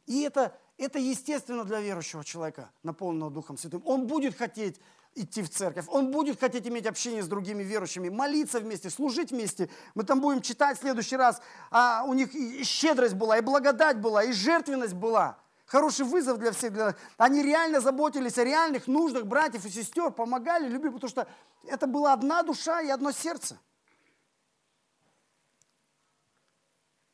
И 0.05 0.21
это, 0.21 0.55
это 0.77 0.99
естественно 0.99 1.63
для 1.63 1.79
верующего 1.79 2.25
человека, 2.25 2.69
наполненного 2.83 3.31
Духом 3.31 3.57
Святым. 3.57 3.81
Он 3.85 4.05
будет 4.05 4.37
хотеть 4.37 4.81
идти 5.15 5.41
в 5.41 5.49
церковь, 5.49 5.85
он 5.89 6.11
будет 6.11 6.39
хотеть 6.39 6.65
иметь 6.67 6.85
общение 6.85 7.21
с 7.21 7.27
другими 7.27 7.63
верующими, 7.63 8.07
молиться 8.09 8.59
вместе, 8.59 8.89
служить 8.89 9.31
вместе. 9.31 9.69
Мы 9.93 10.03
там 10.03 10.21
будем 10.21 10.41
читать 10.41 10.77
в 10.77 10.81
следующий 10.81 11.17
раз, 11.17 11.41
а 11.69 12.03
у 12.05 12.13
них 12.13 12.33
и 12.33 12.63
щедрость 12.63 13.15
была, 13.15 13.37
и 13.37 13.41
благодать 13.41 13.99
была, 13.99 14.23
и 14.23 14.31
жертвенность 14.31 14.93
была– 14.93 15.37
Хороший 15.71 16.03
вызов 16.03 16.37
для 16.37 16.51
всех. 16.51 16.73
Для... 16.73 16.97
Они 17.15 17.41
реально 17.41 17.79
заботились 17.79 18.37
о 18.37 18.43
реальных 18.43 18.87
нуждах 18.87 19.23
братьев 19.23 19.63
и 19.63 19.69
сестер, 19.69 20.11
помогали, 20.11 20.67
любили, 20.67 20.91
потому 20.91 21.09
что 21.09 21.29
это 21.63 21.87
была 21.87 22.11
одна 22.11 22.43
душа 22.43 22.81
и 22.81 22.89
одно 22.89 23.13
сердце. 23.13 23.57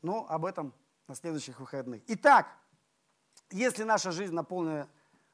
Но 0.02 0.26
об 0.28 0.46
этом 0.46 0.74
на 1.08 1.14
следующих 1.14 1.60
выходных. 1.60 2.02
Итак, 2.08 2.48
если 3.52 3.84
наша 3.84 4.10
жизнь 4.10 4.34
наполнена 4.34 4.90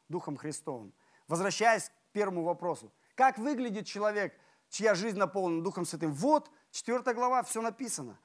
Духом 0.09 0.35
Христовым, 0.35 0.93
возвращаясь 1.29 1.87
к 1.87 1.93
первому 2.11 2.43
вопросу, 2.43 2.91
как 3.15 3.37
выглядит 3.37 3.87
человек, 3.87 4.37
чья 4.67 4.95
жизнь 4.95 5.17
наполнена 5.17 5.63
Духом 5.63 5.85
Святым? 5.85 6.11
Вот, 6.11 6.51
4 6.71 7.13
глава, 7.13 7.43
все 7.43 7.61
написано. 7.61 8.19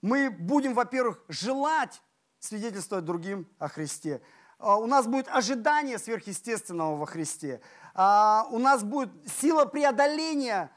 Мы 0.00 0.30
будем, 0.30 0.72
во-первых, 0.72 1.22
желать 1.28 2.00
свидетельствовать 2.42 3.04
другим 3.04 3.48
о 3.58 3.68
Христе. 3.68 4.20
А, 4.58 4.76
у 4.76 4.86
нас 4.86 5.06
будет 5.06 5.28
ожидание 5.28 5.98
сверхъестественного 5.98 6.96
во 6.96 7.06
Христе. 7.06 7.60
А, 7.94 8.48
у 8.50 8.58
нас 8.58 8.82
будет 8.82 9.10
сила 9.28 9.64
преодоления 9.64 10.70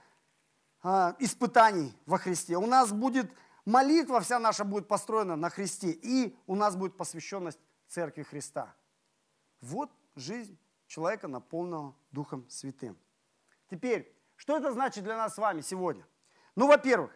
а, 0.84 1.16
испытаний 1.20 1.92
во 2.06 2.20
Христе. 2.20 2.56
У 2.58 2.68
нас 2.68 2.92
будет 2.92 3.32
молитва 3.66 4.22
вся 4.22 4.38
наша 4.38 4.64
будет 4.64 4.88
построена 4.88 5.36
на 5.36 5.50
Христе. 5.50 5.90
И 5.90 6.38
у 6.46 6.56
нас 6.56 6.76
будет 6.76 6.98
посвященность 6.98 7.60
Церкви 7.88 8.22
Христа. 8.22 8.76
Вот 9.60 9.92
жизнь 10.16 10.58
человека, 10.86 11.28
наполненного 11.28 11.96
Духом 12.12 12.48
Святым. 12.48 12.96
Теперь, 13.72 14.16
что 14.36 14.56
это 14.56 14.72
значит 14.72 15.04
для 15.04 15.18
нас 15.18 15.34
с 15.34 15.38
вами 15.40 15.62
сегодня? 15.62 16.06
Ну, 16.56 16.68
во-первых, 16.68 17.12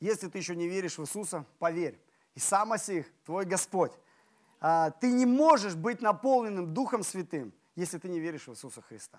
если 0.00 0.28
ты 0.28 0.38
еще 0.38 0.56
не 0.56 0.68
веришь 0.68 0.96
в 0.96 1.02
Иисуса, 1.02 1.44
поверь. 1.58 2.00
И 2.36 2.38
сам 2.38 2.68
Масих, 2.68 3.06
твой 3.24 3.46
Господь. 3.46 3.92
А, 4.60 4.90
ты 4.90 5.10
не 5.10 5.24
можешь 5.24 5.74
быть 5.74 6.02
наполненным 6.02 6.72
Духом 6.72 7.02
Святым, 7.02 7.52
если 7.74 7.98
ты 7.98 8.10
не 8.10 8.20
веришь 8.20 8.46
в 8.46 8.52
Иисуса 8.52 8.82
Христа. 8.82 9.18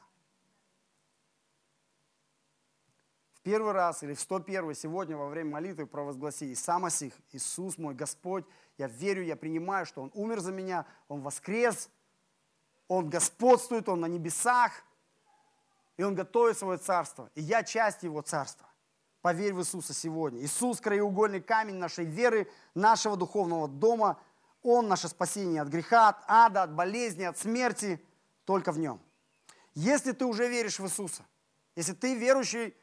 В 3.33 3.41
первый 3.41 3.73
раз 3.73 4.03
или 4.03 4.13
в 4.13 4.19
101 4.19 4.75
сегодня 4.75 5.17
во 5.17 5.29
время 5.29 5.51
молитвы 5.51 5.87
провозгласи 5.87 6.51
и 6.51 6.55
сам 6.55 6.83
Масих, 6.83 7.13
Иисус 7.31 7.79
мой 7.79 7.95
Господь, 7.95 8.45
я 8.77 8.87
верю, 8.87 9.23
я 9.23 9.35
принимаю, 9.35 9.87
что 9.87 10.03
Он 10.03 10.11
умер 10.13 10.39
за 10.39 10.51
меня, 10.51 10.85
Он 11.07 11.21
воскрес, 11.21 11.89
Он 12.87 13.09
господствует, 13.09 13.89
Он 13.89 14.01
на 14.01 14.07
небесах, 14.07 14.83
и 15.95 16.03
Он 16.03 16.13
готовит 16.13 16.55
свое 16.59 16.77
царство, 16.77 17.31
и 17.33 17.41
я 17.41 17.63
часть 17.63 18.03
Его 18.03 18.21
царства. 18.21 18.67
Поверь 19.27 19.53
в 19.53 19.59
Иисуса 19.59 19.93
сегодня. 19.93 20.41
Иисус– 20.41 20.79
краеугольный 20.81 21.41
камень 21.41 21.75
нашей 21.75 22.05
веры, 22.05 22.49
нашего 22.73 23.17
духовного 23.17 23.67
дома. 23.67 24.17
Он– 24.63 24.87
наше 24.87 25.09
спасение 25.09 25.61
от 25.61 25.67
греха, 25.67 26.07
от 26.07 26.23
ада, 26.29 26.63
от 26.63 26.73
болезни, 26.73 27.23
от 27.23 27.37
смерти. 27.37 28.01
Только 28.45 28.71
в 28.71 28.79
Нем. 28.79 29.01
Если 29.73 30.13
ты 30.13 30.23
уже 30.23 30.47
веришь 30.47 30.79
в 30.79 30.85
Иисуса, 30.85 31.25
если 31.75 31.91
ты 31.91 32.15
верующий 32.15 32.73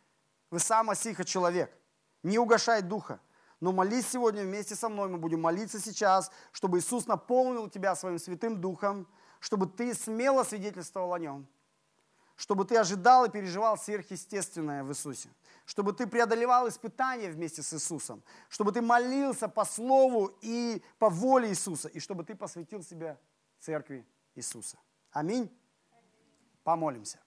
в 0.51 0.57
Иса 0.57 0.83
Масиха 0.83 1.25
человек, 1.25 1.75
не 2.23 2.39
угошай 2.39 2.83
Духа, 2.83 3.21
но 3.59 3.73
молись 3.73 4.07
сегодня 4.11 4.43
вместе 4.43 4.75
со 4.75 4.91
мной, 4.91 5.09
мы 5.09 5.17
будем 5.17 5.41
молиться 5.41 5.81
сейчас, 5.81 6.31
чтобы 6.53 6.79
Иисус 6.79 7.07
наполнил 7.07 7.71
тебя 7.71 7.97
своим 7.97 8.19
Святым 8.19 8.61
Духом, 8.61 9.09
чтобы 9.41 9.67
ты 9.67 9.95
смело 9.95 10.45
свидетельствовал 10.45 11.15
о 11.15 11.19
Нем, 11.19 11.47
чтобы 12.37 12.65
ты 12.65 12.77
ожидал 12.77 13.25
и 13.25 13.31
переживал 13.31 13.77
сверхъестественное 13.77 14.85
в 14.85 14.91
Иисусе 14.91 15.31
чтобы 15.65 15.93
ты 15.93 16.07
преодолевал 16.07 16.69
испытания 16.69 17.31
вместе 17.31 17.63
с 17.63 17.73
Иисусом, 17.73 18.23
чтобы 18.49 18.73
ты 18.73 18.83
молился 18.83 19.49
по 19.49 19.65
слову 19.65 20.37
и 20.43 20.83
по 20.99 21.09
воле 21.09 21.49
Иисуса, 21.49 21.89
и 21.89 22.01
чтобы 22.01 22.25
ты 22.25 22.35
посвятил 22.35 22.83
себя 22.83 23.19
церкви 23.59 24.07
Иисуса. 24.35 24.79
Аминь. 25.11 25.51
Помолимся. 26.65 27.19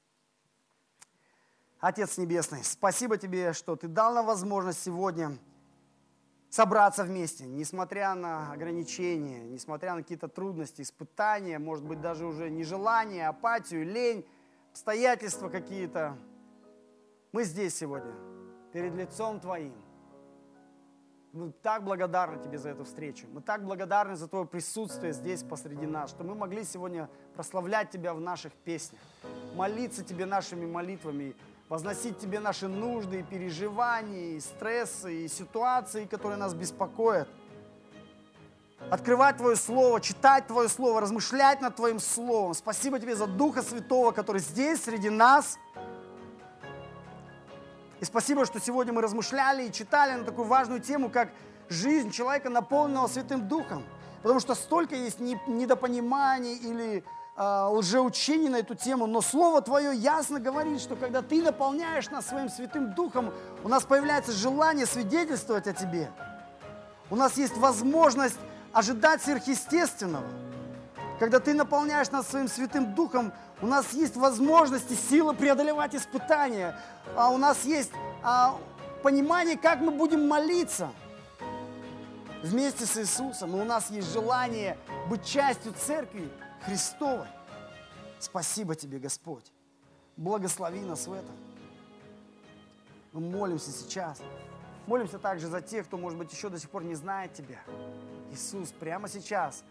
Отец 1.79 2.17
Небесный, 2.17 2.63
спасибо 2.63 3.17
Тебе, 3.17 3.53
что 3.53 3.75
Ты 3.75 3.87
дал 3.87 4.13
нам 4.13 4.25
возможность 4.25 4.81
сегодня 4.83 5.37
собраться 6.49 7.03
вместе, 7.03 7.45
несмотря 7.45 8.15
на 8.15 8.51
ограничения, 8.51 9.43
несмотря 9.43 9.93
на 9.93 10.01
какие-то 10.01 10.27
трудности, 10.27 10.81
испытания, 10.81 11.59
может 11.59 11.85
быть, 11.85 12.01
даже 12.01 12.25
уже 12.25 12.49
нежелание, 12.49 13.27
апатию, 13.27 13.85
лень, 13.85 14.25
обстоятельства 14.77 15.49
какие-то, 15.49 16.15
мы 17.31 17.45
здесь 17.45 17.75
сегодня, 17.75 18.13
перед 18.71 18.93
лицом 18.93 19.39
Твоим. 19.39 19.73
Мы 21.33 21.51
так 21.63 21.83
благодарны 21.83 22.43
Тебе 22.43 22.59
за 22.59 22.69
эту 22.69 22.83
встречу. 22.83 23.25
Мы 23.31 23.41
так 23.41 23.65
благодарны 23.65 24.15
за 24.15 24.27
Твое 24.27 24.45
присутствие 24.45 25.13
здесь 25.13 25.41
посреди 25.41 25.87
нас, 25.87 26.11
что 26.11 26.23
мы 26.23 26.35
могли 26.35 26.63
сегодня 26.63 27.09
прославлять 27.33 27.89
Тебя 27.89 28.13
в 28.13 28.21
наших 28.21 28.53
песнях, 28.53 29.01
молиться 29.55 30.03
Тебе 30.03 30.27
нашими 30.27 30.67
молитвами, 30.67 31.35
возносить 31.69 32.19
Тебе 32.19 32.39
наши 32.39 32.67
нужды 32.67 33.25
переживания, 33.27 34.35
и 34.35 34.39
стрессы, 34.39 35.25
и 35.25 35.27
ситуации, 35.27 36.05
которые 36.05 36.37
нас 36.37 36.53
беспокоят. 36.53 37.27
Открывать 38.89 39.35
Твое 39.35 39.57
Слово, 39.57 39.99
читать 39.99 40.47
Твое 40.47 40.69
Слово, 40.69 41.01
размышлять 41.01 41.59
над 41.59 41.75
Твоим 41.75 41.99
Словом. 41.99 42.53
Спасибо 42.53 42.99
Тебе 42.99 43.17
за 43.17 43.27
Духа 43.27 43.61
Святого, 43.61 44.11
который 44.11 44.39
здесь, 44.39 44.81
среди 44.81 45.09
нас. 45.09 45.57
И 47.99 48.05
спасибо, 48.05 48.45
что 48.45 48.61
сегодня 48.61 48.93
мы 48.93 49.01
размышляли 49.01 49.67
и 49.67 49.73
читали 49.73 50.17
на 50.17 50.23
такую 50.23 50.47
важную 50.47 50.79
тему, 50.79 51.09
как 51.09 51.29
жизнь 51.67 52.11
человека, 52.11 52.49
наполненного 52.49 53.07
Святым 53.07 53.49
Духом. 53.49 53.83
Потому 54.21 54.39
что 54.39 54.55
столько 54.55 54.95
есть 54.95 55.19
недопониманий 55.19 56.55
или 56.55 57.03
э, 57.35 57.67
лжеучений 57.69 58.47
на 58.47 58.57
эту 58.57 58.75
тему, 58.75 59.05
но 59.05 59.19
Слово 59.19 59.61
Твое 59.61 59.93
ясно 59.93 60.39
говорит, 60.39 60.79
что 60.79 60.95
когда 60.95 61.21
Ты 61.21 61.43
наполняешь 61.43 62.09
нас 62.09 62.27
своим 62.27 62.47
Святым 62.47 62.93
Духом, 62.93 63.33
у 63.65 63.67
нас 63.67 63.83
появляется 63.83 64.31
желание 64.31 64.85
свидетельствовать 64.85 65.67
о 65.67 65.73
Тебе. 65.73 66.09
У 67.09 67.17
нас 67.17 67.35
есть 67.35 67.57
возможность 67.57 68.37
ожидать 68.77 69.23
сверхъестественного. 69.23 70.27
Когда 71.19 71.39
Ты 71.39 71.55
наполняешь 71.55 72.11
нас 72.11 72.27
своим 72.27 72.47
Святым 72.47 72.93
Духом, 72.93 73.33
у 73.59 73.65
нас 73.65 73.91
есть 73.93 74.15
возможности, 74.15 74.93
силы 74.93 75.33
преодолевать 75.33 75.95
испытания. 75.95 76.79
А 77.15 77.31
у 77.31 77.37
нас 77.37 77.65
есть 77.65 77.91
а, 78.21 78.55
понимание, 79.01 79.57
как 79.57 79.79
мы 79.79 79.89
будем 79.89 80.27
молиться 80.27 80.91
вместе 82.43 82.85
с 82.85 82.97
Иисусом. 82.99 83.57
И 83.57 83.59
у 83.59 83.65
нас 83.65 83.89
есть 83.89 84.13
желание 84.13 84.77
быть 85.09 85.25
частью 85.25 85.73
Церкви 85.73 86.29
Христовой. 86.63 87.25
Спасибо 88.19 88.75
Тебе, 88.75 88.99
Господь. 88.99 89.51
Благослови 90.17 90.81
нас 90.81 91.07
в 91.07 91.13
этом. 91.13 91.35
Мы 93.13 93.21
молимся 93.21 93.71
сейчас. 93.71 94.19
Молимся 94.85 95.17
также 95.17 95.47
за 95.47 95.61
тех, 95.61 95.87
кто, 95.87 95.97
может 95.97 96.19
быть, 96.19 96.31
еще 96.31 96.49
до 96.49 96.59
сих 96.59 96.69
пор 96.69 96.83
не 96.83 96.93
знает 96.93 97.33
Тебя. 97.33 97.57
Иисус, 98.31 98.71
прямо 98.71 99.07
сейчас, 99.07 99.63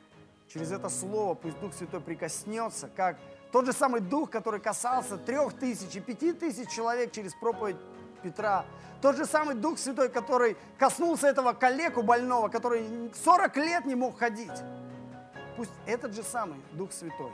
через 0.49 0.73
это 0.73 0.89
слово, 0.89 1.35
пусть 1.35 1.59
Дух 1.61 1.75
Святой 1.75 2.01
прикоснется, 2.01 2.89
как 2.89 3.17
тот 3.53 3.67
же 3.67 3.73
самый 3.73 4.01
Дух, 4.01 4.31
который 4.31 4.61
касался 4.61 5.17
трех 5.17 5.55
тысяч 5.55 5.95
и 5.97 6.01
пяти 6.01 6.33
тысяч 6.33 6.69
человек 6.71 7.13
через 7.13 7.35
проповедь 7.35 7.77
Петра. 8.23 8.65
Тот 9.01 9.17
же 9.17 9.27
самый 9.27 9.55
Дух 9.55 9.79
Святой, 9.79 10.09
который 10.09 10.57
коснулся 10.79 11.29
этого 11.29 11.53
коллегу 11.53 12.03
больного, 12.03 12.49
который 12.49 13.11
40 13.25 13.57
лет 13.57 13.85
не 13.85 13.95
мог 13.95 14.19
ходить. 14.19 14.63
Пусть 15.57 15.73
этот 15.87 16.15
же 16.15 16.23
самый 16.23 16.61
Дух 16.73 16.93
Святой 16.93 17.33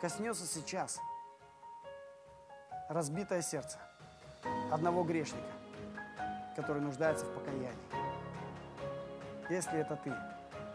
коснется 0.00 0.46
сейчас 0.46 0.98
разбитое 2.88 3.42
сердце 3.42 3.78
одного 4.72 5.04
грешника, 5.04 5.52
который 6.56 6.82
нуждается 6.82 7.24
в 7.26 7.34
покаянии. 7.34 7.70
Если 9.48 9.78
это 9.78 9.96
ты, 9.96 10.12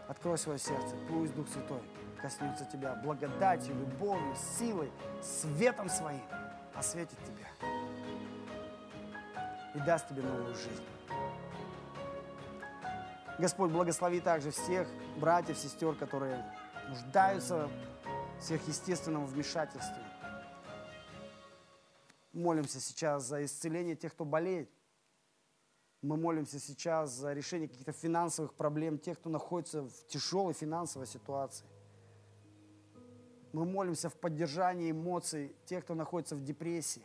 открой 0.08 0.38
свое 0.38 0.58
сердце, 0.58 0.94
пусть 1.08 1.34
Дух 1.34 1.48
Святой 1.48 1.82
коснется 2.20 2.64
тебя 2.64 2.94
благодатью, 2.94 3.74
любовью, 3.74 4.34
силой, 4.58 4.90
светом 5.22 5.88
своим, 5.88 6.22
осветит 6.74 7.18
тебя 7.24 7.46
и 9.74 9.80
даст 9.80 10.08
тебе 10.08 10.22
новую 10.22 10.54
жизнь. 10.54 10.84
Господь, 13.38 13.70
благослови 13.70 14.20
также 14.20 14.50
всех 14.50 14.88
братьев, 15.18 15.58
сестер, 15.58 15.94
которые 15.94 16.42
нуждаются 16.88 17.68
в 18.38 18.42
сверхъестественном 18.42 19.26
вмешательстве. 19.26 20.02
Молимся 22.32 22.80
сейчас 22.80 23.24
за 23.24 23.44
исцеление 23.44 23.94
тех, 23.94 24.12
кто 24.12 24.24
болеет. 24.24 24.70
Мы 26.06 26.16
молимся 26.16 26.60
сейчас 26.60 27.10
за 27.10 27.32
решение 27.32 27.66
каких-то 27.66 27.90
финансовых 27.90 28.54
проблем 28.54 28.96
тех, 28.96 29.18
кто 29.18 29.28
находится 29.28 29.82
в 29.82 30.06
тяжелой 30.06 30.52
финансовой 30.52 31.08
ситуации. 31.08 31.66
Мы 33.52 33.64
молимся 33.64 34.08
в 34.08 34.14
поддержании 34.14 34.92
эмоций 34.92 35.56
тех, 35.64 35.82
кто 35.82 35.96
находится 35.96 36.36
в 36.36 36.44
депрессии, 36.44 37.02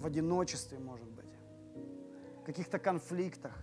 в 0.00 0.06
одиночестве, 0.06 0.78
может 0.78 1.10
быть, 1.10 1.34
в 2.42 2.44
каких-то 2.44 2.78
конфликтах. 2.78 3.58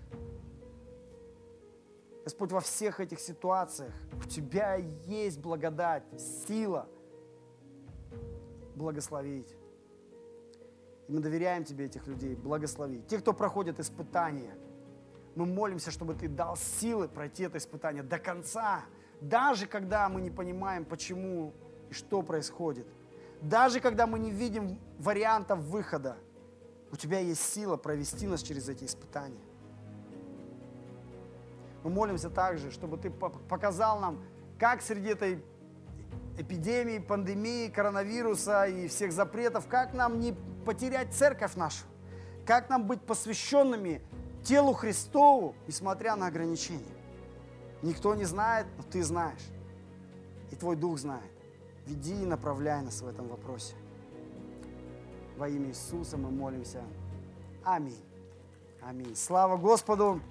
Господь, 2.25 2.51
во 2.51 2.59
всех 2.59 2.99
этих 2.99 3.21
ситуациях 3.21 3.93
у 4.17 4.27
Тебя 4.27 4.75
есть 4.75 5.39
благодать, 5.39 6.03
сила 6.19 6.89
благословить. 8.75 9.55
И 11.07 11.11
мы 11.11 11.19
доверяем 11.19 11.63
Тебе 11.63 11.85
этих 11.85 12.07
людей, 12.07 12.35
благослови. 12.35 13.01
Те, 13.07 13.19
кто 13.19 13.33
проходит 13.33 13.79
испытания, 13.79 14.55
мы 15.35 15.45
молимся, 15.45 15.91
чтобы 15.91 16.13
Ты 16.13 16.27
дал 16.27 16.55
силы 16.55 17.07
пройти 17.07 17.43
это 17.43 17.57
испытание 17.57 18.03
до 18.03 18.19
конца, 18.19 18.85
даже 19.21 19.67
когда 19.67 20.09
мы 20.09 20.21
не 20.21 20.31
понимаем, 20.31 20.85
почему 20.85 21.53
и 21.89 21.93
что 21.93 22.21
происходит. 22.21 22.87
Даже 23.41 23.79
когда 23.79 24.07
мы 24.07 24.19
не 24.19 24.31
видим 24.31 24.79
вариантов 24.99 25.59
выхода, 25.59 26.17
у 26.91 26.95
тебя 26.95 27.19
есть 27.19 27.41
сила 27.41 27.75
провести 27.75 28.27
нас 28.27 28.41
через 28.41 28.69
эти 28.69 28.85
испытания. 28.85 29.41
Мы 31.83 31.89
молимся 31.89 32.29
также, 32.29 32.71
чтобы 32.71 32.97
ты 32.97 33.09
показал 33.09 33.99
нам, 33.99 34.23
как 34.57 34.81
среди 34.81 35.09
этой 35.09 35.43
эпидемии, 36.37 36.99
пандемии, 36.99 37.67
коронавируса 37.67 38.65
и 38.65 38.87
всех 38.87 39.11
запретов, 39.11 39.67
как 39.67 39.93
нам 39.93 40.19
не 40.19 40.35
потерять 40.63 41.13
церковь 41.13 41.55
нашу, 41.55 41.85
как 42.45 42.69
нам 42.69 42.87
быть 42.87 43.01
посвященными 43.01 44.01
телу 44.43 44.73
Христову, 44.73 45.55
несмотря 45.67 46.15
на 46.15 46.27
ограничения. 46.27 46.95
Никто 47.81 48.15
не 48.15 48.25
знает, 48.25 48.65
но 48.77 48.83
ты 48.83 49.03
знаешь. 49.03 49.43
И 50.51 50.55
твой 50.55 50.75
дух 50.75 50.97
знает. 50.97 51.31
Веди 51.85 52.13
и 52.21 52.25
направляй 52.25 52.81
нас 52.81 53.01
в 53.01 53.07
этом 53.07 53.27
вопросе. 53.27 53.75
Во 55.37 55.49
имя 55.49 55.69
Иисуса 55.69 56.17
мы 56.17 56.29
молимся. 56.31 56.81
Аминь. 57.63 58.03
Аминь. 58.81 59.15
Слава 59.15 59.57
Господу! 59.57 60.21